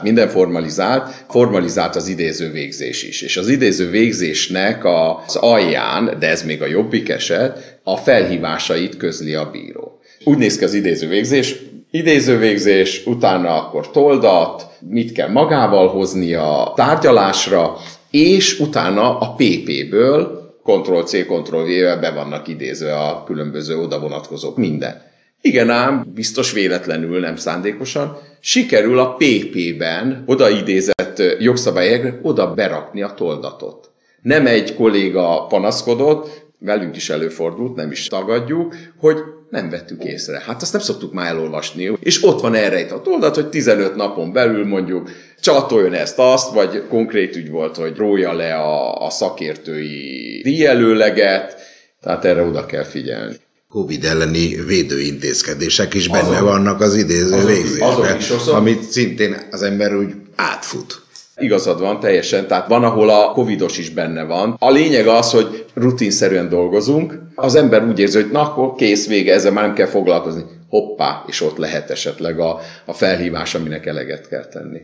[0.02, 3.22] minden formalizált, formalizált az idéző végzés is.
[3.22, 9.34] És az idéző végzésnek az alján, de ez még a jobbik eset, a felhívásait közli
[9.34, 9.98] a bíró.
[10.24, 11.56] Úgy néz ki az idéző végzés,
[11.90, 17.76] idéző végzés, utána akkor toldat, mit kell magával hozni a tárgyalásra,
[18.10, 25.02] és utána a PP-ből Ctrl-C, Ctrl-V-vel be vannak idézve a különböző oda vonatkozók, minden.
[25.46, 33.90] Igen ám, biztos véletlenül, nem szándékosan, sikerül a PP-ben odaidézett jogszabályokra oda berakni a toldatot.
[34.22, 39.16] Nem egy kolléga panaszkodott, velünk is előfordult, nem is tagadjuk, hogy
[39.50, 40.42] nem vettük észre.
[40.46, 41.92] Hát azt nem szoktuk már elolvasni.
[42.00, 46.82] És ott van erre a toldat, hogy 15 napon belül mondjuk csatoljon ezt, azt, vagy
[46.88, 51.56] konkrét ügy volt, hogy rója le a, a szakértői díjelőleget,
[52.00, 53.36] tehát erre oda kell figyelni.
[53.74, 59.62] Covid elleni védőintézkedések is benne azon, vannak az idéző azon, végzésben, azon amit szintén az
[59.62, 61.02] ember úgy átfut.
[61.36, 62.46] Igazad van, teljesen.
[62.46, 64.56] Tehát van, ahol a covidos is benne van.
[64.58, 67.18] A lényeg az, hogy rutinszerűen dolgozunk.
[67.34, 70.44] Az ember úgy érzi, hogy na, akkor kész, vége, ezzel már nem kell foglalkozni.
[70.68, 74.80] Hoppá, és ott lehet esetleg a, a felhívás, aminek eleget kell tenni.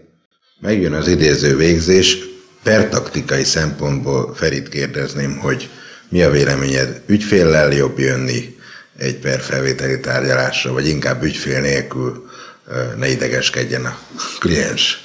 [0.61, 2.19] Megjön az idéző végzés.
[2.63, 5.69] Pertaktikai szempontból Ferit kérdezném, hogy
[6.09, 7.03] mi a véleményed?
[7.07, 8.59] Ügyféllel jobb jönni
[9.01, 12.29] egy per felvételi tárgyalásra, vagy inkább ügyfél nélkül
[12.99, 13.99] ne idegeskedjen a
[14.39, 14.99] kliens?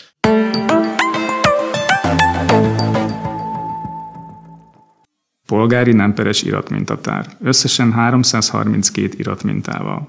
[5.46, 7.26] Polgári nemperes iratmintatár.
[7.44, 10.08] Összesen 332 iratmintával.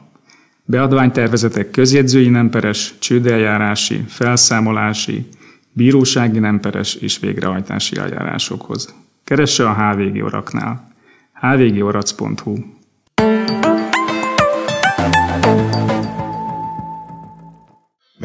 [0.64, 5.28] Beadványtervezetek közjegyzői nemperes, csődeljárási, felszámolási,
[5.72, 8.94] bírósági nemperes és végrehajtási eljárásokhoz.
[9.24, 10.92] Keresse a HVG oraknál.
[11.40, 12.74] hvgorac.hu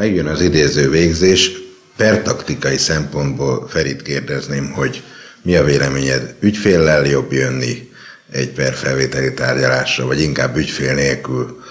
[0.01, 1.51] Megjön az idéző végzés.
[1.97, 5.03] Pertaktikai szempontból Ferit kérdezném, hogy
[5.41, 6.35] mi a véleményed?
[6.39, 7.89] Ügyféllel jobb jönni
[8.31, 11.61] egy per felvételi tárgyalásra, vagy inkább ügyfél nélkül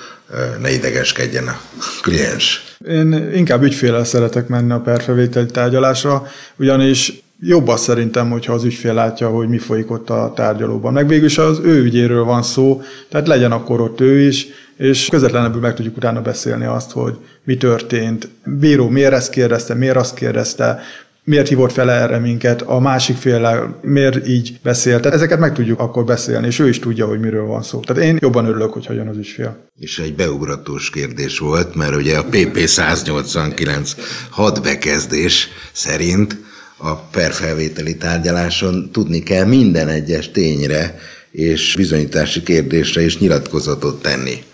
[0.60, 1.60] ne idegeskedjen a
[2.02, 2.64] kliens?
[2.88, 8.94] Én inkább ügyféllel szeretek menni a perfelvételi tárgyalásra, ugyanis jobb az szerintem, hogyha az ügyfél
[8.94, 10.92] látja, hogy mi folyik ott a tárgyalóban.
[10.92, 14.46] Meg végülis az ő ügyéről van szó, tehát legyen akkor ott ő is,
[14.80, 18.28] és közvetlenebbül meg tudjuk utána beszélni azt, hogy mi történt.
[18.44, 20.80] Bíró miért ezt kérdezte, miért azt kérdezte,
[21.24, 25.00] miért hívott fel erre minket, a másik féllel miért így beszélt.
[25.02, 27.80] Tehát ezeket meg tudjuk akkor beszélni, és ő is tudja, hogy miről van szó.
[27.80, 29.56] Tehát én jobban örülök, hogy jön az ügyfél.
[29.78, 33.94] És egy beugratós kérdés volt, mert ugye a PP 189
[34.30, 36.36] hat bekezdés szerint
[36.76, 40.98] a perfelvételi tárgyaláson tudni kell minden egyes tényre
[41.30, 44.48] és bizonyítási kérdésre is nyilatkozatot tenni.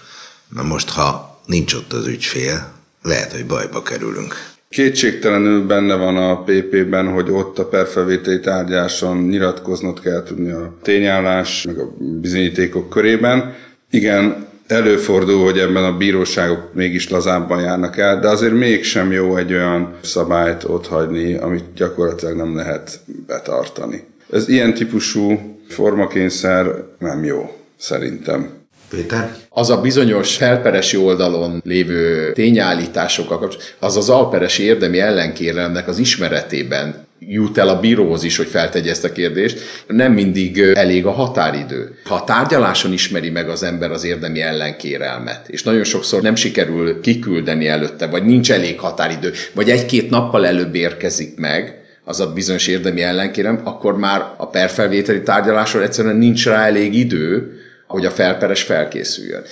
[0.48, 4.34] Na most, ha nincs ott az ügyfél, lehet, hogy bajba kerülünk.
[4.68, 11.62] Kétségtelenül benne van a PP-ben, hogy ott a perfelvételi tárgyáson nyilatkoznod kell tudni a tényállás,
[11.62, 13.54] meg a bizonyítékok körében.
[13.90, 19.52] Igen, előfordul, hogy ebben a bíróságok mégis lazábban járnak el, de azért mégsem jó egy
[19.52, 24.04] olyan szabályt ott hagyni, amit gyakorlatilag nem lehet betartani.
[24.30, 28.55] Ez ilyen típusú formakényszer nem jó, szerintem.
[28.90, 29.36] Péter?
[29.48, 37.06] Az a bizonyos felperesi oldalon lévő tényállításokkal kapcsolatban, az az alperesi érdemi ellenkérelemnek az ismeretében
[37.18, 41.98] jut el a bíróhoz is, hogy feltegye ezt a kérdést, nem mindig elég a határidő.
[42.04, 47.00] Ha a tárgyaláson ismeri meg az ember az érdemi ellenkérelmet, és nagyon sokszor nem sikerül
[47.00, 52.66] kiküldeni előtte, vagy nincs elég határidő, vagy egy-két nappal előbb érkezik meg, az a bizonyos
[52.66, 57.55] érdemi ellenkérem, akkor már a perfelvételi tárgyalásról egyszerűen nincs rá elég idő,
[57.86, 59.42] hogy a felperes felkészüljön.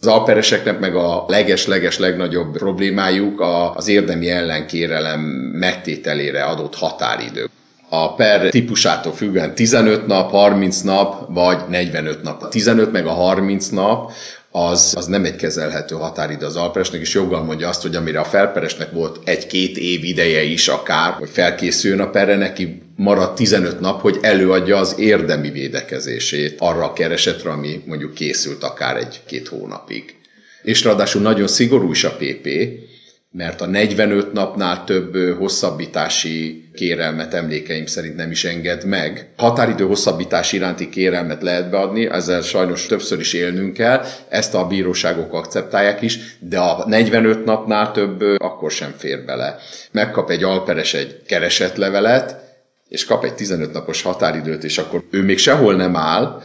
[0.00, 3.44] Az alpereseknek meg a leges-leges legnagyobb problémájuk
[3.74, 5.20] az érdemi ellenkérelem
[5.52, 7.48] megtételére adott határidő.
[7.88, 12.42] A per típusától függően 15 nap, 30 nap vagy 45 nap.
[12.42, 14.12] A 15 meg a 30 nap
[14.50, 18.24] az, az nem egy kezelhető határidő az alperesnek, és joggal mondja azt, hogy amire a
[18.24, 24.00] felperesnek volt egy-két év ideje is akár, hogy felkészüljön a perre, neki marad 15 nap,
[24.00, 30.14] hogy előadja az érdemi védekezését arra a keresetre, ami mondjuk készült akár egy-két hónapig.
[30.62, 32.48] És ráadásul nagyon szigorú is a PP,
[33.30, 39.28] mert a 45 napnál több hosszabbítási kérelmet emlékeim szerint nem is enged meg.
[39.36, 45.32] Határidő hosszabbítás iránti kérelmet lehet beadni, ezzel sajnos többször is élnünk kell, ezt a bíróságok
[45.32, 49.58] akceptálják is, de a 45 napnál több akkor sem fér bele.
[49.92, 52.45] Megkap egy alperes egy keresetlevelet,
[52.88, 56.42] és kap egy 15 napos határidőt, és akkor ő még sehol nem áll,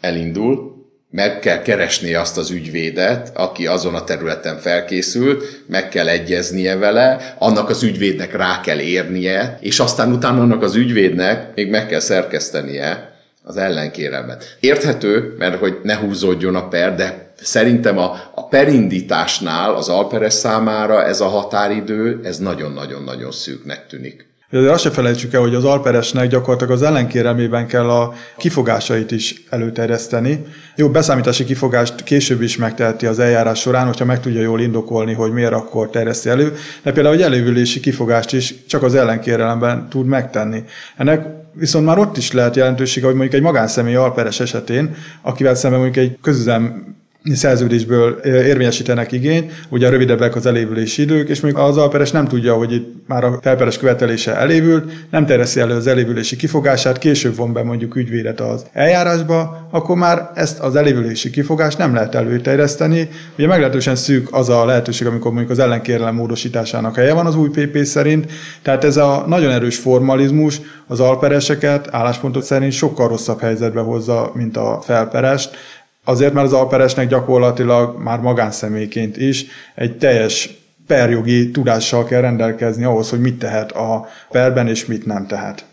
[0.00, 0.74] elindul,
[1.10, 7.34] meg kell keresni azt az ügyvédet, aki azon a területen felkészült, meg kell egyeznie vele,
[7.38, 12.00] annak az ügyvédnek rá kell érnie, és aztán utána annak az ügyvédnek még meg kell
[12.00, 14.56] szerkesztenie az ellenkérelmet.
[14.60, 21.04] Érthető, mert hogy ne húzódjon a per, de szerintem a, a perindításnál az alperes számára
[21.04, 24.33] ez a határidő, ez nagyon-nagyon-nagyon szűknek tűnik.
[24.60, 29.42] De azt se felejtsük el, hogy az alperesnek gyakorlatilag az ellenkérelmében kell a kifogásait is
[29.50, 30.44] előterjeszteni.
[30.76, 35.32] Jó, beszámítási kifogást később is megteheti az eljárás során, hogyha meg tudja jól indokolni, hogy
[35.32, 40.62] miért akkor terjeszti elő, de például egy elővülési kifogást is csak az ellenkérelemben tud megtenni.
[40.96, 45.80] Ennek viszont már ott is lehet jelentősége, hogy mondjuk egy magánszemély alperes esetén, akivel szemben
[45.80, 46.94] mondjuk egy közüzem
[47.32, 52.72] szerződésből érvényesítenek igényt, ugye rövidebbek az elévülési idők, és mondjuk az alperes nem tudja, hogy
[52.72, 57.62] itt már a felperes követelése elévült, nem terjeszi elő az elévülési kifogását, később von be
[57.62, 63.08] mondjuk ügyvédet az eljárásba, akkor már ezt az elévülési kifogást nem lehet előterjeszteni.
[63.38, 67.48] Ugye meglehetősen szűk az a lehetőség, amikor mondjuk az ellenkérelem módosításának helye van az új
[67.48, 68.32] PP szerint,
[68.62, 74.56] tehát ez a nagyon erős formalizmus az alpereseket álláspontot szerint sokkal rosszabb helyzetbe hozza, mint
[74.56, 75.56] a felperest,
[76.04, 80.50] Azért, mert az alperesnek gyakorlatilag már magánszemélyként is egy teljes
[80.86, 85.64] perjogi tudással kell rendelkezni ahhoz, hogy mit tehet a perben, és mit nem tehet.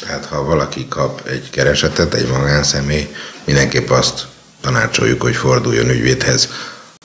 [0.00, 3.08] Tehát ha valaki kap egy keresetet, egy magánszemély,
[3.44, 4.26] mindenképp azt
[4.60, 6.48] tanácsoljuk, hogy forduljon ügyvédhez.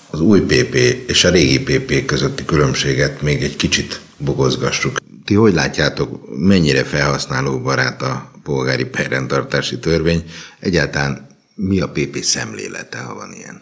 [0.10, 0.75] Az új PP
[1.07, 4.97] és a régi PP közötti különbséget még egy kicsit bogozgassuk.
[5.25, 10.23] Ti hogy látjátok, mennyire felhasználóbarát a polgári perrendtartási törvény?
[10.60, 11.31] Egyáltalán
[11.67, 13.62] mi a PP szemlélete, ha van ilyen?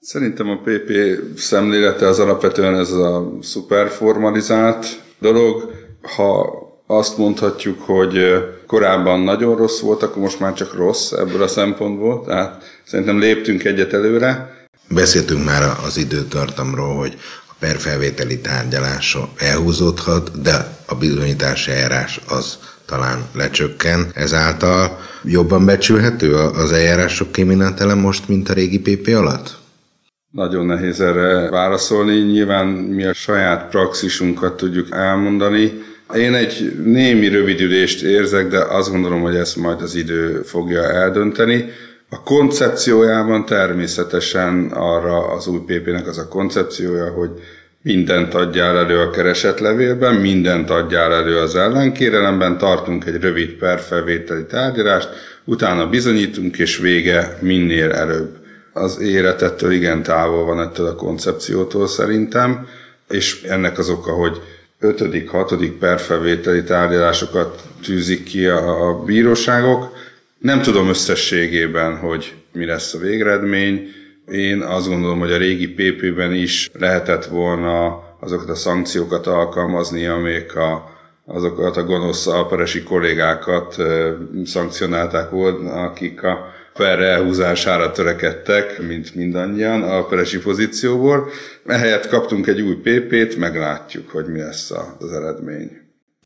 [0.00, 0.90] Szerintem a PP
[1.36, 5.72] szemlélete az alapvetően ez a szuperformalizált dolog.
[6.16, 8.18] Ha azt mondhatjuk, hogy
[8.66, 12.24] korábban nagyon rossz volt, akkor most már csak rossz ebből a szempontból.
[12.24, 14.58] Tehát szerintem léptünk egyet előre.
[14.88, 22.58] Beszéltünk már az időtartamról, hogy a perfelvételi tárgyalás elhúzódhat, de a bizonyítási eljárás az
[22.90, 24.98] talán lecsökken ezáltal.
[25.24, 29.58] Jobban becsülhető az eljárások krimináltele most, mint a régi PP alatt?
[30.30, 32.18] Nagyon nehéz erre válaszolni.
[32.18, 35.72] Nyilván mi a saját praxisunkat tudjuk elmondani.
[36.14, 41.64] Én egy némi rövidülést érzek, de azt gondolom, hogy ezt majd az idő fogja eldönteni.
[42.08, 47.30] A koncepciójában természetesen arra az új PP-nek az a koncepciója, hogy
[47.82, 55.08] mindent adjál elő a keresetlevélben, mindent adjál elő az ellenkérelemben, tartunk egy rövid perfelvételi tárgyalást,
[55.44, 58.36] utána bizonyítunk, és vége minél előbb.
[58.72, 62.66] Az éretettől igen távol van ettől a koncepciótól szerintem,
[63.08, 64.40] és ennek az oka, hogy
[64.80, 69.92] ötödik, hatodik perfelvételi tárgyalásokat tűzik ki a, a bíróságok.
[70.38, 73.92] Nem tudom összességében, hogy mi lesz a végeredmény,
[74.26, 80.56] én azt gondolom, hogy a régi PP-ben is lehetett volna azokat a szankciókat alkalmazni, amik
[80.56, 80.90] a,
[81.26, 83.76] azokat a gonosz alperesi kollégákat
[84.44, 91.30] szankcionálták volna, akik a per elhúzására törekedtek, mint mindannyian alperesi pozícióból.
[91.66, 95.70] Ehelyett kaptunk egy új PP-t, meglátjuk, hogy mi lesz az eredmény.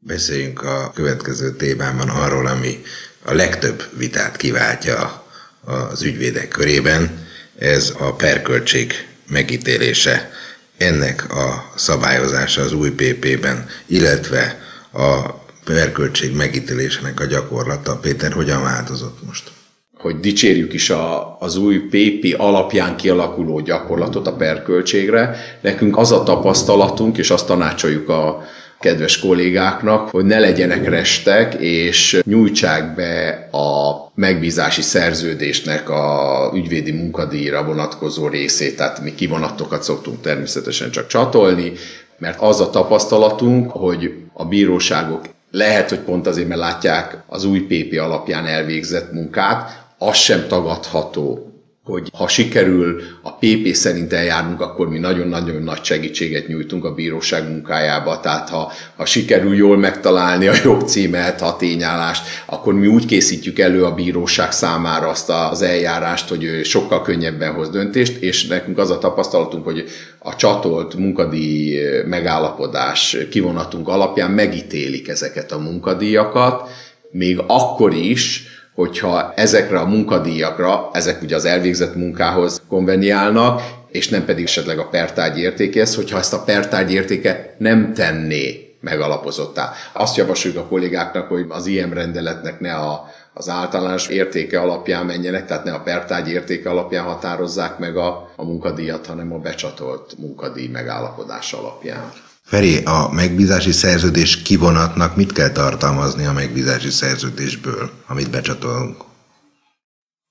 [0.00, 2.82] Beszéljünk a következő témában arról, ami
[3.24, 5.24] a legtöbb vitát kiváltja
[5.64, 7.23] az ügyvédek körében,
[7.64, 8.92] ez a perköltség
[9.28, 10.30] megítélése,
[10.76, 14.58] ennek a szabályozása az új PP-ben, illetve
[14.92, 17.96] a perköltség megítélésének a gyakorlata.
[17.96, 19.50] Péter, hogyan változott most?
[19.98, 26.22] Hogy dicsérjük is a, az új PP alapján kialakuló gyakorlatot a perköltségre, nekünk az a
[26.22, 28.44] tapasztalatunk, és azt tanácsoljuk a
[28.84, 37.64] kedves kollégáknak, hogy ne legyenek restek, és nyújtsák be a megbízási szerződésnek a ügyvédi munkadíjra
[37.64, 41.72] vonatkozó részét, tehát mi kivonatokat szoktunk természetesen csak csatolni,
[42.18, 47.60] mert az a tapasztalatunk, hogy a bíróságok lehet, hogy pont azért, mert látják az új
[47.60, 51.53] PP alapján elvégzett munkát, az sem tagadható,
[51.84, 57.48] hogy ha sikerül a PP szerint eljárnunk, akkor mi nagyon-nagyon nagy segítséget nyújtunk a bíróság
[57.48, 58.20] munkájába.
[58.20, 63.84] Tehát ha, ha sikerül jól megtalálni a jogcímet, a tényállást, akkor mi úgy készítjük elő
[63.84, 68.90] a bíróság számára azt az eljárást, hogy ő sokkal könnyebben hoz döntést, és nekünk az
[68.90, 69.84] a tapasztalatunk, hogy
[70.18, 76.68] a csatolt munkadíj megállapodás kivonatunk alapján megítélik ezeket a munkadíjakat,
[77.10, 84.24] még akkor is, hogyha ezekre a munkadíjakra, ezek ugye az elvégzett munkához konveniálnak, és nem
[84.24, 89.72] pedig esetleg a pertárgy értékéhez, hogyha ezt a pertárgy értéke nem tenné megalapozottá.
[89.92, 93.04] Azt javasoljuk a kollégáknak, hogy az IM rendeletnek ne a,
[93.34, 98.44] az általános értéke alapján menjenek, tehát ne a pertárgy értéke alapján határozzák meg a, a
[98.44, 102.12] munkadíjat, hanem a becsatolt munkadíj megállapodás alapján.
[102.46, 108.96] Feri, a megbízási szerződés kivonatnak mit kell tartalmazni a megbízási szerződésből, amit becsatolunk?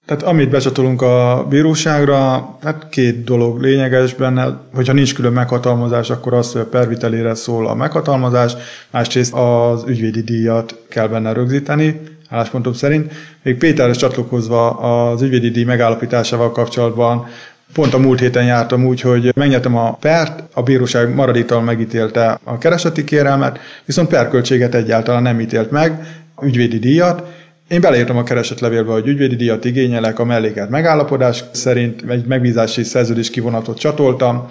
[0.05, 6.33] Tehát amit becsatolunk a bíróságra, hát két dolog lényeges benne, hogyha nincs külön meghatalmazás, akkor
[6.33, 8.53] az, hogy a pervitelére szól a meghatalmazás,
[8.91, 13.13] másrészt az ügyvédi díjat kell benne rögzíteni, álláspontom szerint.
[13.43, 17.27] Még Péterhez csatlakozva az ügyvédi díj megállapításával kapcsolatban
[17.73, 22.57] Pont a múlt héten jártam úgy, hogy megnyertem a pert, a bíróság maradéktal megítélte a
[22.57, 26.05] kereseti kérelmet, viszont perköltséget egyáltalán nem ítélt meg,
[26.41, 27.23] ügyvédi díjat.
[27.67, 33.29] Én beleírtam a keresetlevélbe, hogy ügyvédi díjat igényelek, a melléket megállapodás szerint egy megbízási szerződés
[33.29, 34.47] kivonatot csatoltam,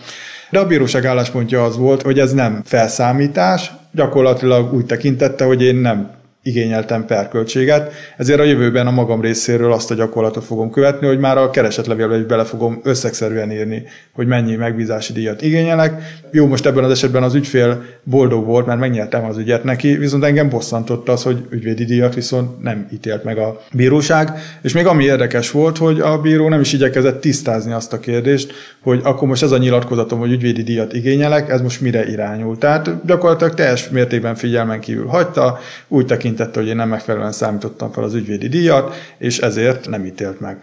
[0.50, 5.76] de a bíróság álláspontja az volt, hogy ez nem felszámítás, gyakorlatilag úgy tekintette, hogy én
[5.76, 6.10] nem
[6.42, 11.38] igényeltem perköltséget, ezért a jövőben a magam részéről azt a gyakorlatot fogom követni, hogy már
[11.38, 13.82] a keresetlevélbe is bele fogom összegszerűen írni,
[14.12, 16.02] hogy mennyi megbízási díjat igényelek.
[16.30, 20.24] Jó, most ebben az esetben az ügyfél boldog volt, mert megnyertem az ügyet neki, viszont
[20.24, 24.30] engem bosszantott az, hogy ügyvédi díjat viszont nem ítélt meg a bíróság.
[24.62, 28.52] És még ami érdekes volt, hogy a bíró nem is igyekezett tisztázni azt a kérdést,
[28.80, 32.58] hogy akkor most ez a nyilatkozatom, hogy ügyvédi díjat igényelek, ez most mire irányul.
[32.58, 37.92] Tehát gyakorlatilag teljes mértékben figyelmen kívül hagyta, úgy tekint tekintette, hogy én nem megfelelően számítottam
[37.92, 40.62] fel az ügyvédi díjat, és ezért nem ítélt meg.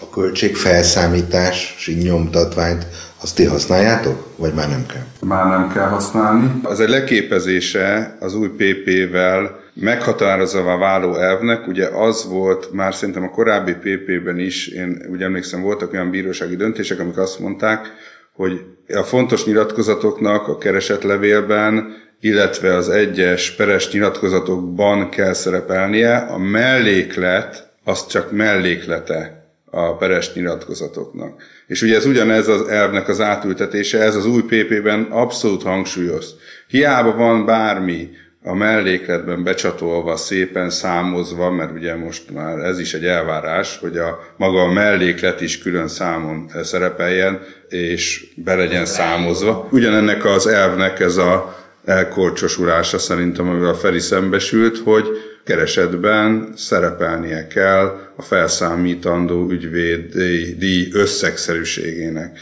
[0.00, 2.86] A költségfelszámítási nyomtatványt
[3.22, 5.28] azt ti használjátok, vagy már nem kell?
[5.28, 6.60] Már nem kell használni.
[6.62, 13.30] Az egy leképezése az új PP-vel meghatározva váló elvnek, ugye az volt már szerintem a
[13.30, 17.92] korábbi PP-ben is, én ugye emlékszem, voltak olyan bírósági döntések, amik azt mondták,
[18.34, 18.60] hogy
[18.94, 28.06] a fontos nyilatkozatoknak a keresetlevélben illetve az egyes peres nyilatkozatokban kell szerepelnie, a melléklet az
[28.06, 31.42] csak melléklete a peres nyilatkozatoknak.
[31.66, 36.34] És ugye ez ugyanez az elvnek az átültetése, ez az új PP-ben abszolút hangsúlyoz.
[36.68, 38.08] Hiába van bármi
[38.42, 44.18] a mellékletben becsatolva, szépen számozva, mert ugye most már ez is egy elvárás, hogy a
[44.36, 49.68] maga a melléklet is külön számon szerepeljen, és be legyen számozva.
[49.70, 55.06] Ugyanennek az elvnek ez a elkorcsosulása szerintem, amivel a Feri szembesült, hogy
[55.44, 62.38] keresetben szerepelnie kell a felszámítandó ügyvédi összegszerűségének.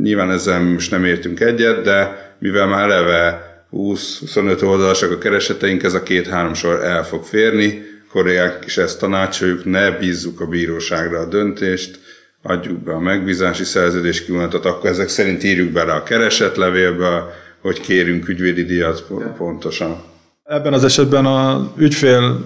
[0.00, 5.94] Nyilván ezzel most nem értünk egyet, de mivel már eleve 20-25 oldalasak a kereseteink, ez
[5.94, 11.28] a két-három sor el fog férni, kollégák is ezt tanácsoljuk, ne bízzuk a bíróságra a
[11.28, 11.98] döntést,
[12.42, 17.24] adjuk be a megbízási szerződés kivonatot, akkor ezek szerint írjuk bele a keresetlevélbe,
[17.60, 19.96] hogy kérünk ügyvédi díjat pontosan.
[20.44, 22.44] Ebben az esetben az ügyfél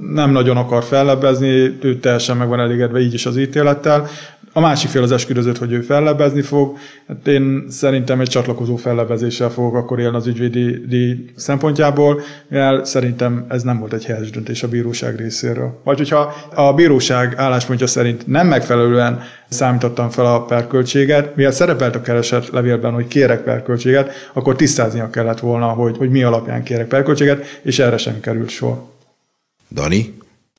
[0.00, 4.08] nem nagyon akar fellebbezni, ő teljesen meg van elégedve így is az ítélettel.
[4.54, 6.76] A másik fél az esküdözött, hogy ő fellebbezni fog.
[7.08, 13.62] Hát én szerintem egy csatlakozó fellebbezéssel fogok akkor élni az ügyvédi szempontjából, mivel szerintem ez
[13.62, 15.80] nem volt egy helyes döntés a bíróság részéről.
[15.84, 22.00] Vagy hogyha a bíróság álláspontja szerint nem megfelelően számítottam fel a perköltséget, mivel szerepelt a
[22.00, 27.60] kereset levélben, hogy kérek perköltséget, akkor tisztáznia kellett volna, hogy, hogy mi alapján kérek perköltséget,
[27.62, 28.82] és erre sem került sor.
[29.70, 30.14] Dani?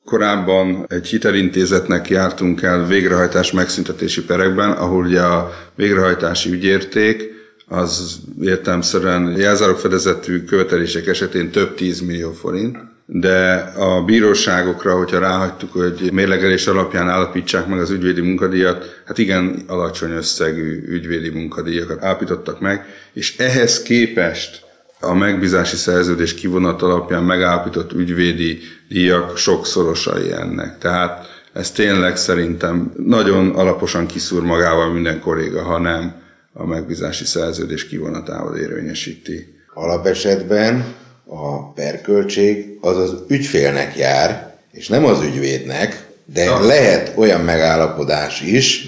[0.05, 7.31] Korábban egy hitelintézetnek jártunk el végrehajtás megszüntetési perekben, ahol ugye a végrehajtási ügyérték
[7.67, 16.09] az értelmszerűen jelzálogfedezetű követelések esetén több 10 millió forint, de a bíróságokra, hogyha ráhagytuk, hogy
[16.11, 22.85] mérlegelés alapján állapítsák meg az ügyvédi munkadíjat, hát igen alacsony összegű ügyvédi munkadíjakat állapítottak meg,
[23.13, 24.61] és ehhez képest
[25.03, 30.77] a megbízási szerződés kivonat alapján megállapított ügyvédi díjak sokszorosai ennek.
[30.77, 36.21] Tehát ez tényleg szerintem nagyon alaposan kiszúr magával minden kolléga, ha nem
[36.53, 39.55] a megbízási szerződés kivonatával érvényesíti.
[39.73, 40.85] Alapesetben
[41.25, 48.87] a perköltség az az ügyfélnek jár, és nem az ügyvédnek, De lehet olyan megállapodás is,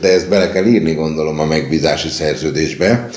[0.00, 3.08] de ezt bele kell írni, gondolom, a megbízási szerződésbe,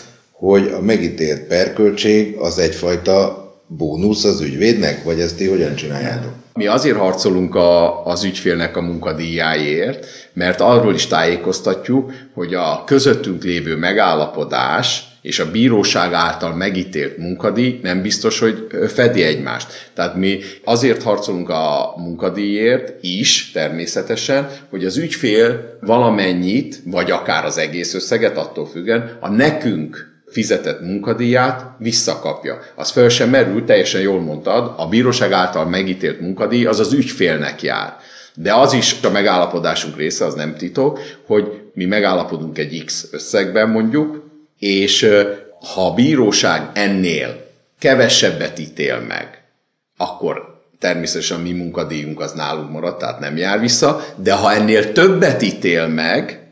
[0.44, 6.32] hogy a megítélt perköltség az egyfajta bónusz az ügyvédnek, vagy ezt ti hogyan csináljátok?
[6.54, 13.44] Mi azért harcolunk a, az ügyfélnek a munkadíjáért, mert arról is tájékoztatjuk, hogy a közöttünk
[13.44, 19.92] lévő megállapodás és a bíróság által megítélt munkadíj nem biztos, hogy fedi egymást.
[19.94, 27.58] Tehát mi azért harcolunk a munkadíjért is természetesen, hogy az ügyfél valamennyit, vagy akár az
[27.58, 32.60] egész összeget, attól függen, a nekünk fizetett munkadíját visszakapja.
[32.76, 37.62] Az fel sem merül, teljesen jól mondtad, a bíróság által megítélt munkadíj az az ügyfélnek
[37.62, 37.98] jár.
[38.36, 43.70] De az is a megállapodásunk része, az nem titok, hogy mi megállapodunk egy X összegben
[43.70, 44.30] mondjuk,
[44.60, 45.10] és
[45.74, 49.44] ha a bíróság ennél kevesebbet ítél meg,
[49.98, 54.92] akkor természetesen a mi munkadíjunk az nálunk marad, tehát nem jár vissza, de ha ennél
[54.92, 56.43] többet ítél meg,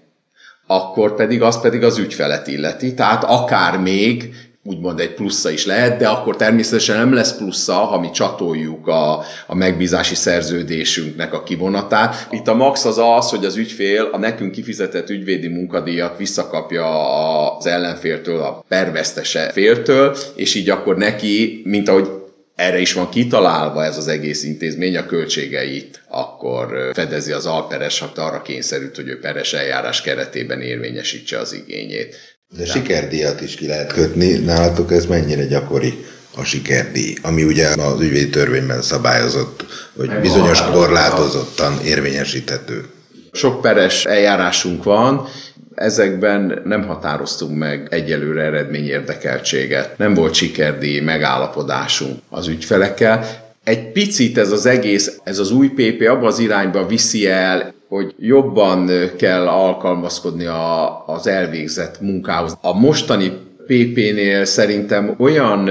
[0.72, 5.98] akkor pedig az pedig az ügyfelet illeti, tehát akár még úgymond egy plusza is lehet,
[5.98, 12.28] de akkor természetesen nem lesz plusza, ha mi csatoljuk a, a megbízási szerződésünknek a kivonatát.
[12.32, 17.66] Itt a max az az, hogy az ügyfél a nekünk kifizetett ügyvédi munkadíjat visszakapja az
[17.66, 22.21] ellenféltől, a pervesztese féltől, és így akkor neki, mint ahogy
[22.62, 28.12] erre is van kitalálva ez az egész intézmény, a költségeit akkor fedezi az alperes, ha
[28.16, 32.16] arra kényszerült, hogy ő peres eljárás keretében érvényesítse az igényét.
[32.58, 34.32] De sikerdíjat is ki lehet kötni.
[34.32, 36.06] Nálatok ez mennyire gyakori
[36.36, 42.86] a sikerdíj, ami ugye az ügyvédi törvényben szabályozott, hogy bizonyos korlátozottan érvényesíthető.
[43.32, 45.28] Sok peres eljárásunk van,
[45.82, 49.98] ezekben nem határoztunk meg egyelőre eredmény érdekeltséget.
[49.98, 53.26] Nem volt sikerdíj megállapodásunk az ügyfelekkel.
[53.64, 58.14] Egy picit ez az egész, ez az új PP abba az irányba viszi el, hogy
[58.20, 62.58] jobban kell alkalmazkodni a, az elvégzett munkához.
[62.62, 63.32] A mostani
[63.66, 65.70] PP-nél szerintem olyan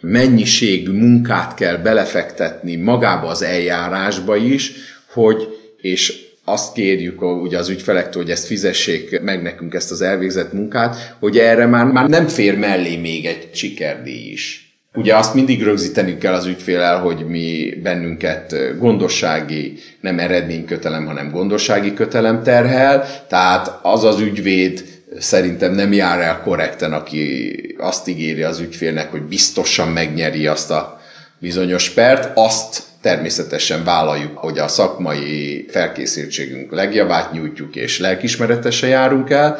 [0.00, 4.72] mennyiségű munkát kell belefektetni magába az eljárásba is,
[5.12, 10.52] hogy és azt kérjük ugye az ügyfelektől, hogy ezt fizessék meg nekünk ezt az elvégzett
[10.52, 14.66] munkát, hogy erre már, már nem fér mellé még egy sikerdíj is.
[14.94, 21.94] Ugye azt mindig rögzítenünk kell az ügyfélel, hogy mi bennünket gondossági, nem eredménykötelem, hanem gondossági
[21.94, 24.84] kötelem terhel, tehát az az ügyvéd
[25.18, 31.00] szerintem nem jár el korrekten, aki azt ígéri az ügyfélnek, hogy biztosan megnyeri azt a
[31.38, 39.58] bizonyos pert, azt természetesen vállaljuk, hogy a szakmai felkészültségünk legjavát nyújtjuk, és lelkismeretesen járunk el.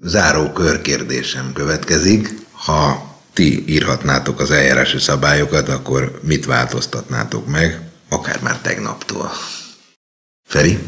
[0.00, 2.28] Záró körkérdésem következik.
[2.52, 9.30] Ha ti írhatnátok az eljárási szabályokat, akkor mit változtatnátok meg, akár már tegnaptól?
[10.44, 10.78] Feri?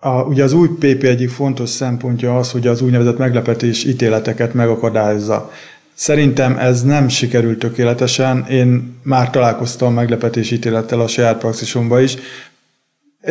[0.00, 5.50] A, ugye az új PP egyik fontos szempontja az, hogy az úgynevezett meglepetés ítéleteket megakadályozza.
[5.94, 8.46] Szerintem ez nem sikerült tökéletesen.
[8.50, 12.16] Én már találkoztam meglepetés ítélettel a saját praxisomban is.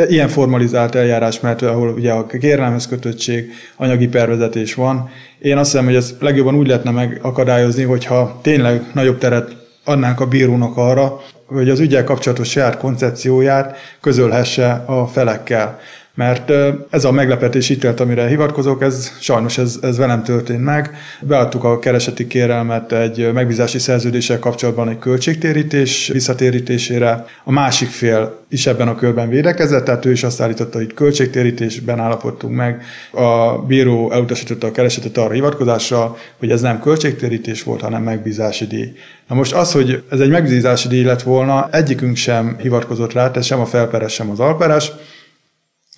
[0.07, 5.09] Ilyen formalizált eljárás, mert ahol ugye a kérelmez kötöttség, anyagi pervezetés van.
[5.39, 10.27] Én azt hiszem, hogy ez legjobban úgy lehetne megakadályozni, hogyha tényleg nagyobb teret adnánk a
[10.27, 15.79] bírónak arra, hogy az ügyel kapcsolatos saját koncepcióját közölhesse a felekkel
[16.13, 16.51] mert
[16.89, 20.95] ez a meglepetés ítélet, amire hivatkozok, ez sajnos ez, ez velem történt meg.
[21.21, 27.25] Beadtuk a kereseti kérelmet egy megbízási szerződéssel kapcsolatban egy költségtérítés visszatérítésére.
[27.43, 31.99] A másik fél is ebben a körben védekezett, tehát ő is azt állította, hogy költségtérítésben
[31.99, 32.83] állapodtunk meg.
[33.11, 38.93] A bíró elutasította a keresetet arra hivatkozásra, hogy ez nem költségtérítés volt, hanem megbízási díj.
[39.27, 43.43] Na most az, hogy ez egy megbízási díj lett volna, egyikünk sem hivatkozott rá, tehát
[43.43, 44.91] sem a felperes, sem az alperes,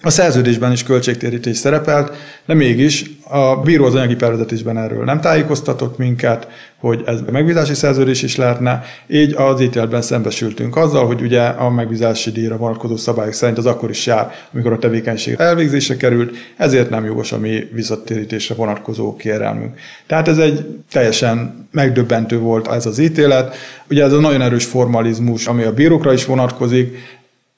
[0.06, 5.97] a szerződésben is költségtérítés szerepelt, de mégis a bíró az anyagi pervezetésben erről nem tájékoztatott
[5.97, 6.47] minket,
[6.80, 12.32] hogy ez megbízási szerződés is lehetne, így az ítéletben szembesültünk azzal, hogy ugye a megbízási
[12.32, 17.06] díjra vonatkozó szabályok szerint az akkor is jár, amikor a tevékenység elvégzésre került, ezért nem
[17.06, 19.80] jogos a mi visszatérítésre vonatkozó kérelmünk.
[20.08, 23.56] Tehát ez egy teljesen megdöbbentő volt ez az ítélet.
[23.89, 26.97] Ugye ez a nagyon erős formalizmus, ami a bírókra is vonatkozik,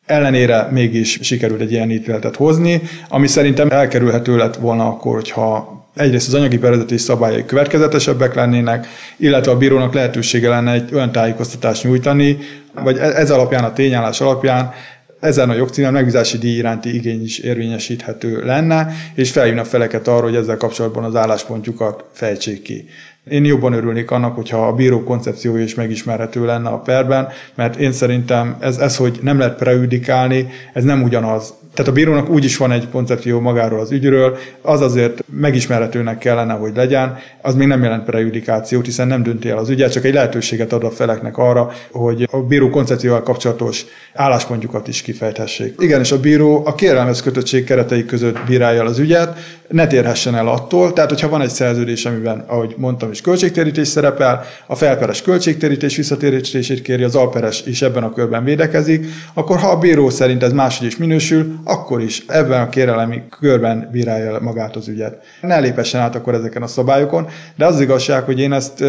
[0.06, 6.28] ellenére mégis sikerült egy ilyen ítéletet hozni, ami szerintem elkerülhető lett volna akkor, hogyha egyrészt
[6.28, 8.88] az anyagi bevezetés szabályai következetesebbek lennének,
[9.18, 12.38] illetve a bírónak lehetősége lenne egy olyan tájékoztatást nyújtani,
[12.84, 14.74] vagy e- ez alapján, a tényállás alapján
[15.20, 20.36] ezen a jogcímen megbízási díj iránti igény is érvényesíthető lenne, és felhívna feleket arra, hogy
[20.36, 22.86] ezzel kapcsolatban az álláspontjukat fejtsék ki.
[23.30, 27.91] Én jobban örülnék annak, hogyha a bíró koncepciója is megismerhető lenne a perben, mert én
[27.91, 31.53] szerintem ez, ez hogy nem lehet prejudikálni, ez nem ugyanaz.
[31.76, 36.53] Tehát a bírónak úgy is van egy koncepció magáról az ügyről, az azért megismerhetőnek kellene,
[36.53, 40.13] hogy legyen, az még nem jelent prejudikációt, hiszen nem dönti el az ügyet, csak egy
[40.13, 45.76] lehetőséget ad a feleknek arra, hogy a bíró koncepcióval kapcsolatos álláspontjukat is kifejthessék.
[45.80, 49.38] Igen, és a bíró a kérelmez kötöttség keretei között bírálja az ügyet,
[49.69, 54.43] ne térhessen el attól, tehát hogyha van egy szerződés, amiben, ahogy mondtam is, költségtérítés szerepel,
[54.67, 59.78] a felperes költségtérítés visszatérítését kéri, az alperes is ebben a körben védekezik, akkor ha a
[59.78, 64.88] bíró szerint ez máshogy is minősül, akkor is ebben a kérelemi körben bírálja magát az
[64.88, 65.24] ügyet.
[65.41, 68.84] Ne lépessen át akkor ezeken a szabályokon, de az igazság, hogy én ezt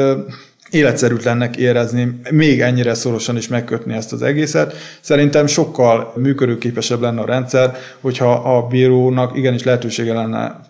[0.70, 4.74] életszerűtlennek érezni, még ennyire szorosan is megkötni ezt az egészet.
[5.00, 10.60] Szerintem sokkal működőképesebb lenne a rendszer, hogyha a bírónak igenis lehetősége lenne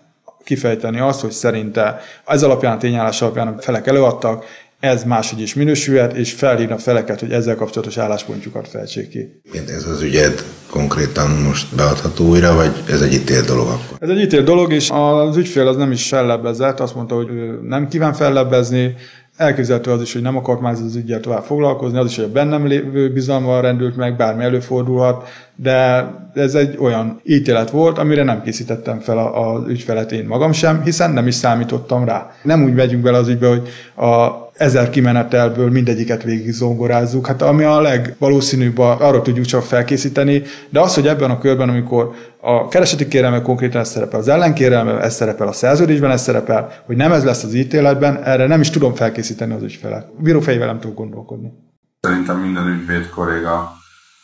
[0.43, 4.45] kifejteni azt, hogy szerinte ez alapján tényállás alapján a felek előadtak,
[4.79, 9.41] ez máshogy is minősülhet, és felhívna feleket, hogy ezzel kapcsolatos álláspontjukat fejtsék ki.
[9.67, 13.97] Ez az ügyed konkrétan most beadható újra, vagy ez egy ítélt dolog akkor?
[13.99, 17.27] Ez egy ítélt dolog, és az ügyfél az nem is fellebbezett, azt mondta, hogy
[17.61, 18.95] nem kíván fellebbezni,
[19.37, 22.31] Elképzelhető az is, hogy nem akart már az ügyel tovább foglalkozni, az is, hogy a
[22.31, 25.27] bennem lévő bizalommal rendült meg, bármi előfordulhat,
[25.59, 30.81] de ez egy olyan ítélet volt, amire nem készítettem fel az ügyfelet én magam sem,
[30.81, 32.31] hiszen nem is számítottam rá.
[32.43, 33.69] Nem úgy megyünk bele az ügybe, hogy
[34.05, 37.27] a ezer kimenetelből mindegyiket végig zongorázzuk.
[37.27, 42.11] Hát ami a legvalószínűbb, arra tudjuk csak felkészíteni, de az, hogy ebben a körben, amikor
[42.41, 46.95] a kereseti kérelme konkrétan ez szerepel, az ellenkérelme ez szerepel, a szerződésben ez szerepel, hogy
[46.95, 50.21] nem ez lesz az ítéletben, erre nem is tudom felkészíteni az ügyfelet.
[50.21, 51.51] Bírófejével nem tudok gondolkodni.
[51.99, 53.76] Szerintem minden ügyvéd kolléga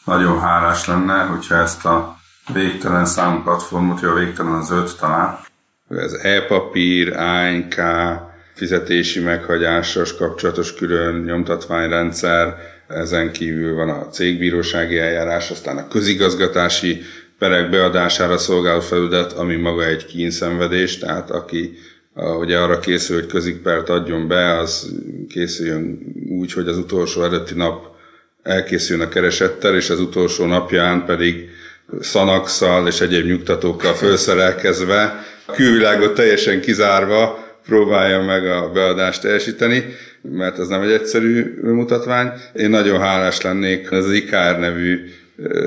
[0.06, 2.18] nagyon hálás lenne, hogyha ezt a
[2.54, 5.40] végtelen számú platformot, a végtelen az öt talán,
[5.90, 7.76] ez e-papír, ANK,
[8.54, 12.56] fizetési meghagyásos kapcsolatos külön nyomtatványrendszer,
[12.88, 17.02] ezen kívül van a cégbírósági eljárás, aztán a közigazgatási
[17.40, 21.78] perek beadására szolgáló felület, ami maga egy kínszenvedés, tehát aki
[22.40, 24.94] ugye arra készül, hogy közigpert adjon be, az
[25.30, 26.00] készüljön
[26.30, 27.93] úgy, hogy az utolsó eredeti nap
[28.44, 31.50] elkészüljön a keresettel, és az utolsó napján pedig
[32.00, 35.24] szanakszal és egyéb nyugtatókkal felszerelkezve,
[35.56, 42.32] külvilágot teljesen kizárva próbálja meg a beadást teljesíteni, mert ez nem egy egyszerű mutatvány.
[42.54, 45.00] Én nagyon hálás lennék, az IKR nevű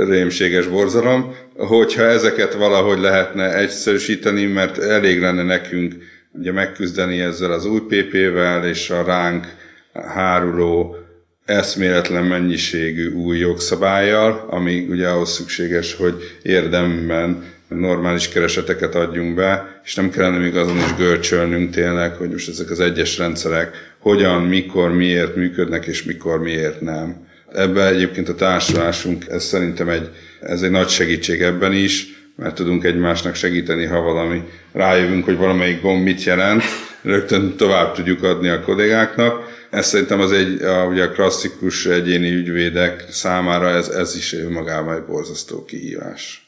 [0.09, 5.95] rémséges borzalom, hogyha ezeket valahogy lehetne egyszerűsíteni, mert elég lenne nekünk
[6.33, 9.47] ugye megküzdeni ezzel az új PP-vel és a ránk
[9.93, 11.06] háruló
[11.47, 19.95] eszméletlen mennyiségű új jogszabályjal, ami ugye ahhoz szükséges, hogy érdemben normális kereseteket adjunk be, és
[19.95, 24.93] nem kellene még azon is görcsölnünk tényleg, hogy most ezek az egyes rendszerek hogyan, mikor,
[24.93, 27.27] miért működnek, és mikor, miért nem.
[27.53, 32.85] Ebben egyébként a társulásunk, ez szerintem egy, ez egy nagy segítség ebben is, mert tudunk
[32.85, 34.43] egymásnak segíteni, ha valami
[34.73, 36.63] rájövünk, hogy valamelyik gomb mit jelent,
[37.03, 39.46] rögtön tovább tudjuk adni a kollégáknak.
[39.71, 44.95] Ez szerintem az egy, a, ugye a klasszikus egyéni ügyvédek számára ez, ez is magában
[44.95, 46.47] egy borzasztó kihívás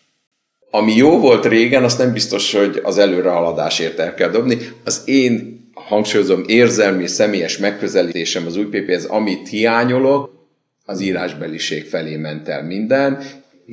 [0.71, 4.59] ami jó volt régen, azt nem biztos, hogy az előrehaladásért el kell dobni.
[4.85, 10.37] Az én hangsúlyozom, érzelmi, személyes megközelítésem az új PP-hez, amit hiányolok,
[10.85, 13.23] az írásbeliség felé ment el minden.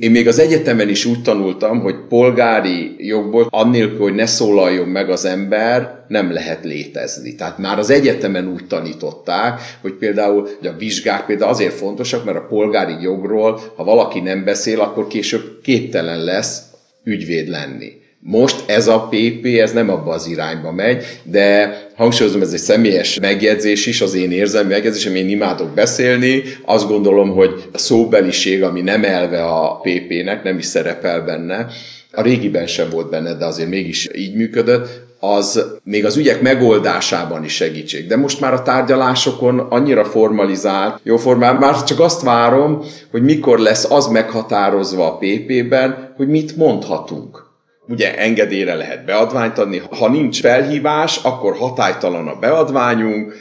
[0.00, 5.10] Én még az egyetemen is úgy tanultam, hogy polgári jogból, annélkül, hogy ne szólaljon meg
[5.10, 7.34] az ember, nem lehet létezni.
[7.34, 12.36] Tehát már az egyetemen úgy tanították, hogy például hogy a vizsgák például azért fontosak, mert
[12.36, 16.62] a polgári jogról, ha valaki nem beszél, akkor később képtelen lesz
[17.04, 17.92] ügyvéd lenni.
[18.28, 23.18] Most ez a PP, ez nem abba az irányba megy, de hangsúlyozom, ez egy személyes
[23.20, 28.80] megjegyzés is, az én érzelmi megjegyzésem, én imádok beszélni, azt gondolom, hogy a szóbeliség, ami
[28.80, 31.66] nem elve a PP-nek, nem is szerepel benne,
[32.12, 34.88] a régiben sem volt benne, de azért mégis így működött,
[35.20, 38.06] az még az ügyek megoldásában is segítség.
[38.06, 43.58] De most már a tárgyalásokon annyira formalizált, jó formál, már csak azt várom, hogy mikor
[43.58, 47.45] lesz az meghatározva a PP-ben, hogy mit mondhatunk.
[47.88, 53.34] Ugye engedélyre lehet beadványt adni, ha nincs felhívás, akkor hatálytalan a beadványunk,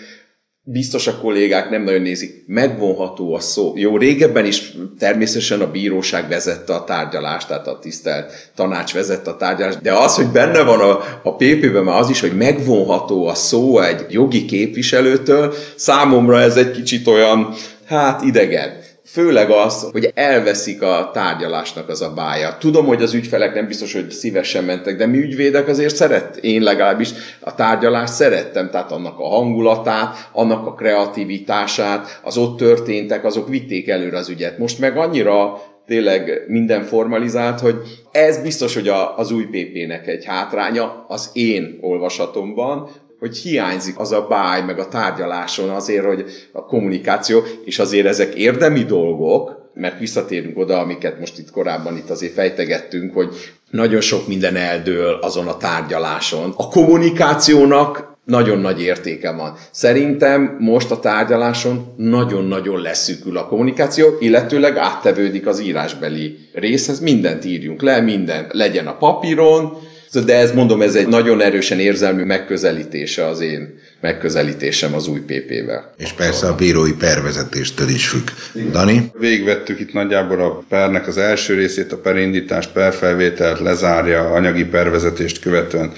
[0.67, 3.73] biztos a kollégák nem nagyon nézik, megvonható a szó.
[3.75, 9.37] Jó, régebben is természetesen a bíróság vezette a tárgyalást, tehát a tisztelt tanács vezette a
[9.37, 13.33] tárgyalást, de az, hogy benne van a, a PP-ben már az is, hogy megvonható a
[13.33, 17.53] szó egy jogi képviselőtől, számomra ez egy kicsit olyan,
[17.85, 18.84] hát idegen
[19.15, 22.57] főleg az, hogy elveszik a tárgyalásnak az a bája.
[22.59, 26.61] Tudom, hogy az ügyfelek nem biztos, hogy szívesen mentek, de mi ügyvédek azért szeret, én
[26.61, 27.09] legalábbis
[27.39, 33.87] a tárgyalást szerettem, tehát annak a hangulatát, annak a kreativitását, az ott történtek, azok vitték
[33.87, 34.57] előre az ügyet.
[34.57, 37.75] Most meg annyira tényleg minden formalizált, hogy
[38.11, 42.89] ez biztos, hogy a, az új PP-nek egy hátránya az én olvasatomban,
[43.25, 48.33] hogy hiányzik az a báj, meg a tárgyaláson azért, hogy a kommunikáció, és azért ezek
[48.33, 53.35] érdemi dolgok, mert visszatérünk oda, amiket most itt korábban itt azért fejtegettünk, hogy
[53.71, 56.53] nagyon sok minden eldől azon a tárgyaláson.
[56.57, 59.55] A kommunikációnak nagyon nagy értéke van.
[59.71, 67.81] Szerintem most a tárgyaláson nagyon-nagyon leszűkül a kommunikáció, illetőleg áttevődik az írásbeli részhez, mindent írjunk
[67.81, 69.77] le, minden legyen a papíron,
[70.23, 75.93] de ez mondom, ez egy nagyon erősen érzelmű megközelítése az én megközelítésem az új PP-vel.
[75.97, 78.29] És persze a bírói pervezetéstől is függ.
[78.71, 79.11] Dani?
[79.19, 85.91] Végvettük itt nagyjából a pernek az első részét, a perindítást, perfelvételt, lezárja, anyagi pervezetést követően,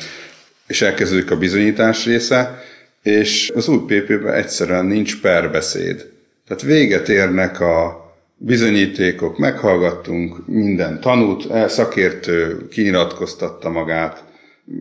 [0.68, 2.63] és elkezdődik a bizonyítás része,
[3.03, 6.05] és az új PP-ben egyszerűen nincs perbeszéd.
[6.47, 8.07] Tehát véget érnek a
[8.38, 14.24] bizonyítékok, meghallgattunk minden tanút, szakértő kinyilatkoztatta magát,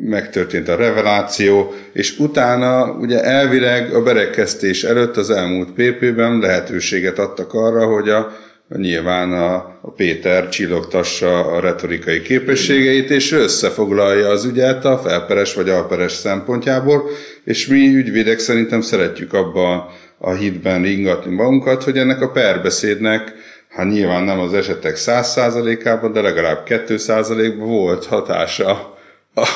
[0.01, 7.55] megtörtént a reveláció, és utána ugye elvileg a berekeztés előtt az elmúlt PP-ben lehetőséget adtak
[7.55, 8.33] arra, hogy a,
[8.77, 15.69] nyilván a, a Péter csillogtassa a retorikai képességeit, és összefoglalja az ügyet a felperes vagy
[15.69, 17.03] alperes szempontjából,
[17.45, 23.35] és mi ügyvédek szerintem szeretjük abba a hitben ringatni magunkat, hogy ennek a perbeszédnek,
[23.77, 28.97] hát nyilván nem az esetek száz százalékában, de legalább 2 százalékban volt hatása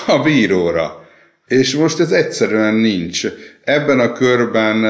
[0.06, 1.08] a bíróra.
[1.46, 3.26] És most ez egyszerűen nincs.
[3.64, 4.84] Ebben a körben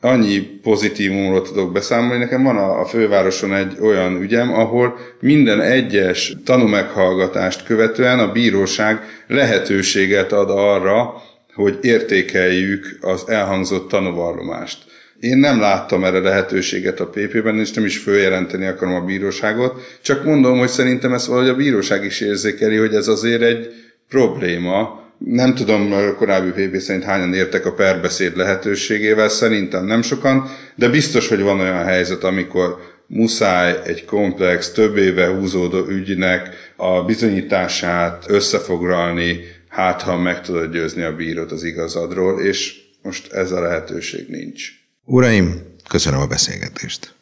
[0.00, 2.18] annyi pozitívumról tudok beszámolni.
[2.18, 10.32] Nekem van a, fővároson egy olyan ügyem, ahol minden egyes tanúmeghallgatást követően a bíróság lehetőséget
[10.32, 11.14] ad arra,
[11.54, 14.91] hogy értékeljük az elhangzott tanúvallomást.
[15.22, 20.24] Én nem láttam erre lehetőséget a PP-ben, és nem is följelenteni akarom a bíróságot, csak
[20.24, 23.68] mondom, hogy szerintem ezt valahogy a bíróság is érzékeli, hogy ez azért egy
[24.08, 25.00] probléma.
[25.18, 31.28] Nem tudom, korábbi PP szerint hányan értek a perbeszéd lehetőségével, szerintem nem sokan, de biztos,
[31.28, 39.40] hogy van olyan helyzet, amikor muszáj egy komplex, több éve húzódó ügynek a bizonyítását összefoglalni,
[39.68, 44.80] hát ha meg tudod győzni a bírót az igazadról, és most ez a lehetőség nincs.
[45.12, 47.14] Uraim, köszönöm a beszélgetést!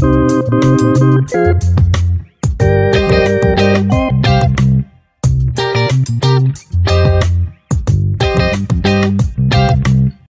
[0.00, 1.30] thank
[3.12, 3.17] you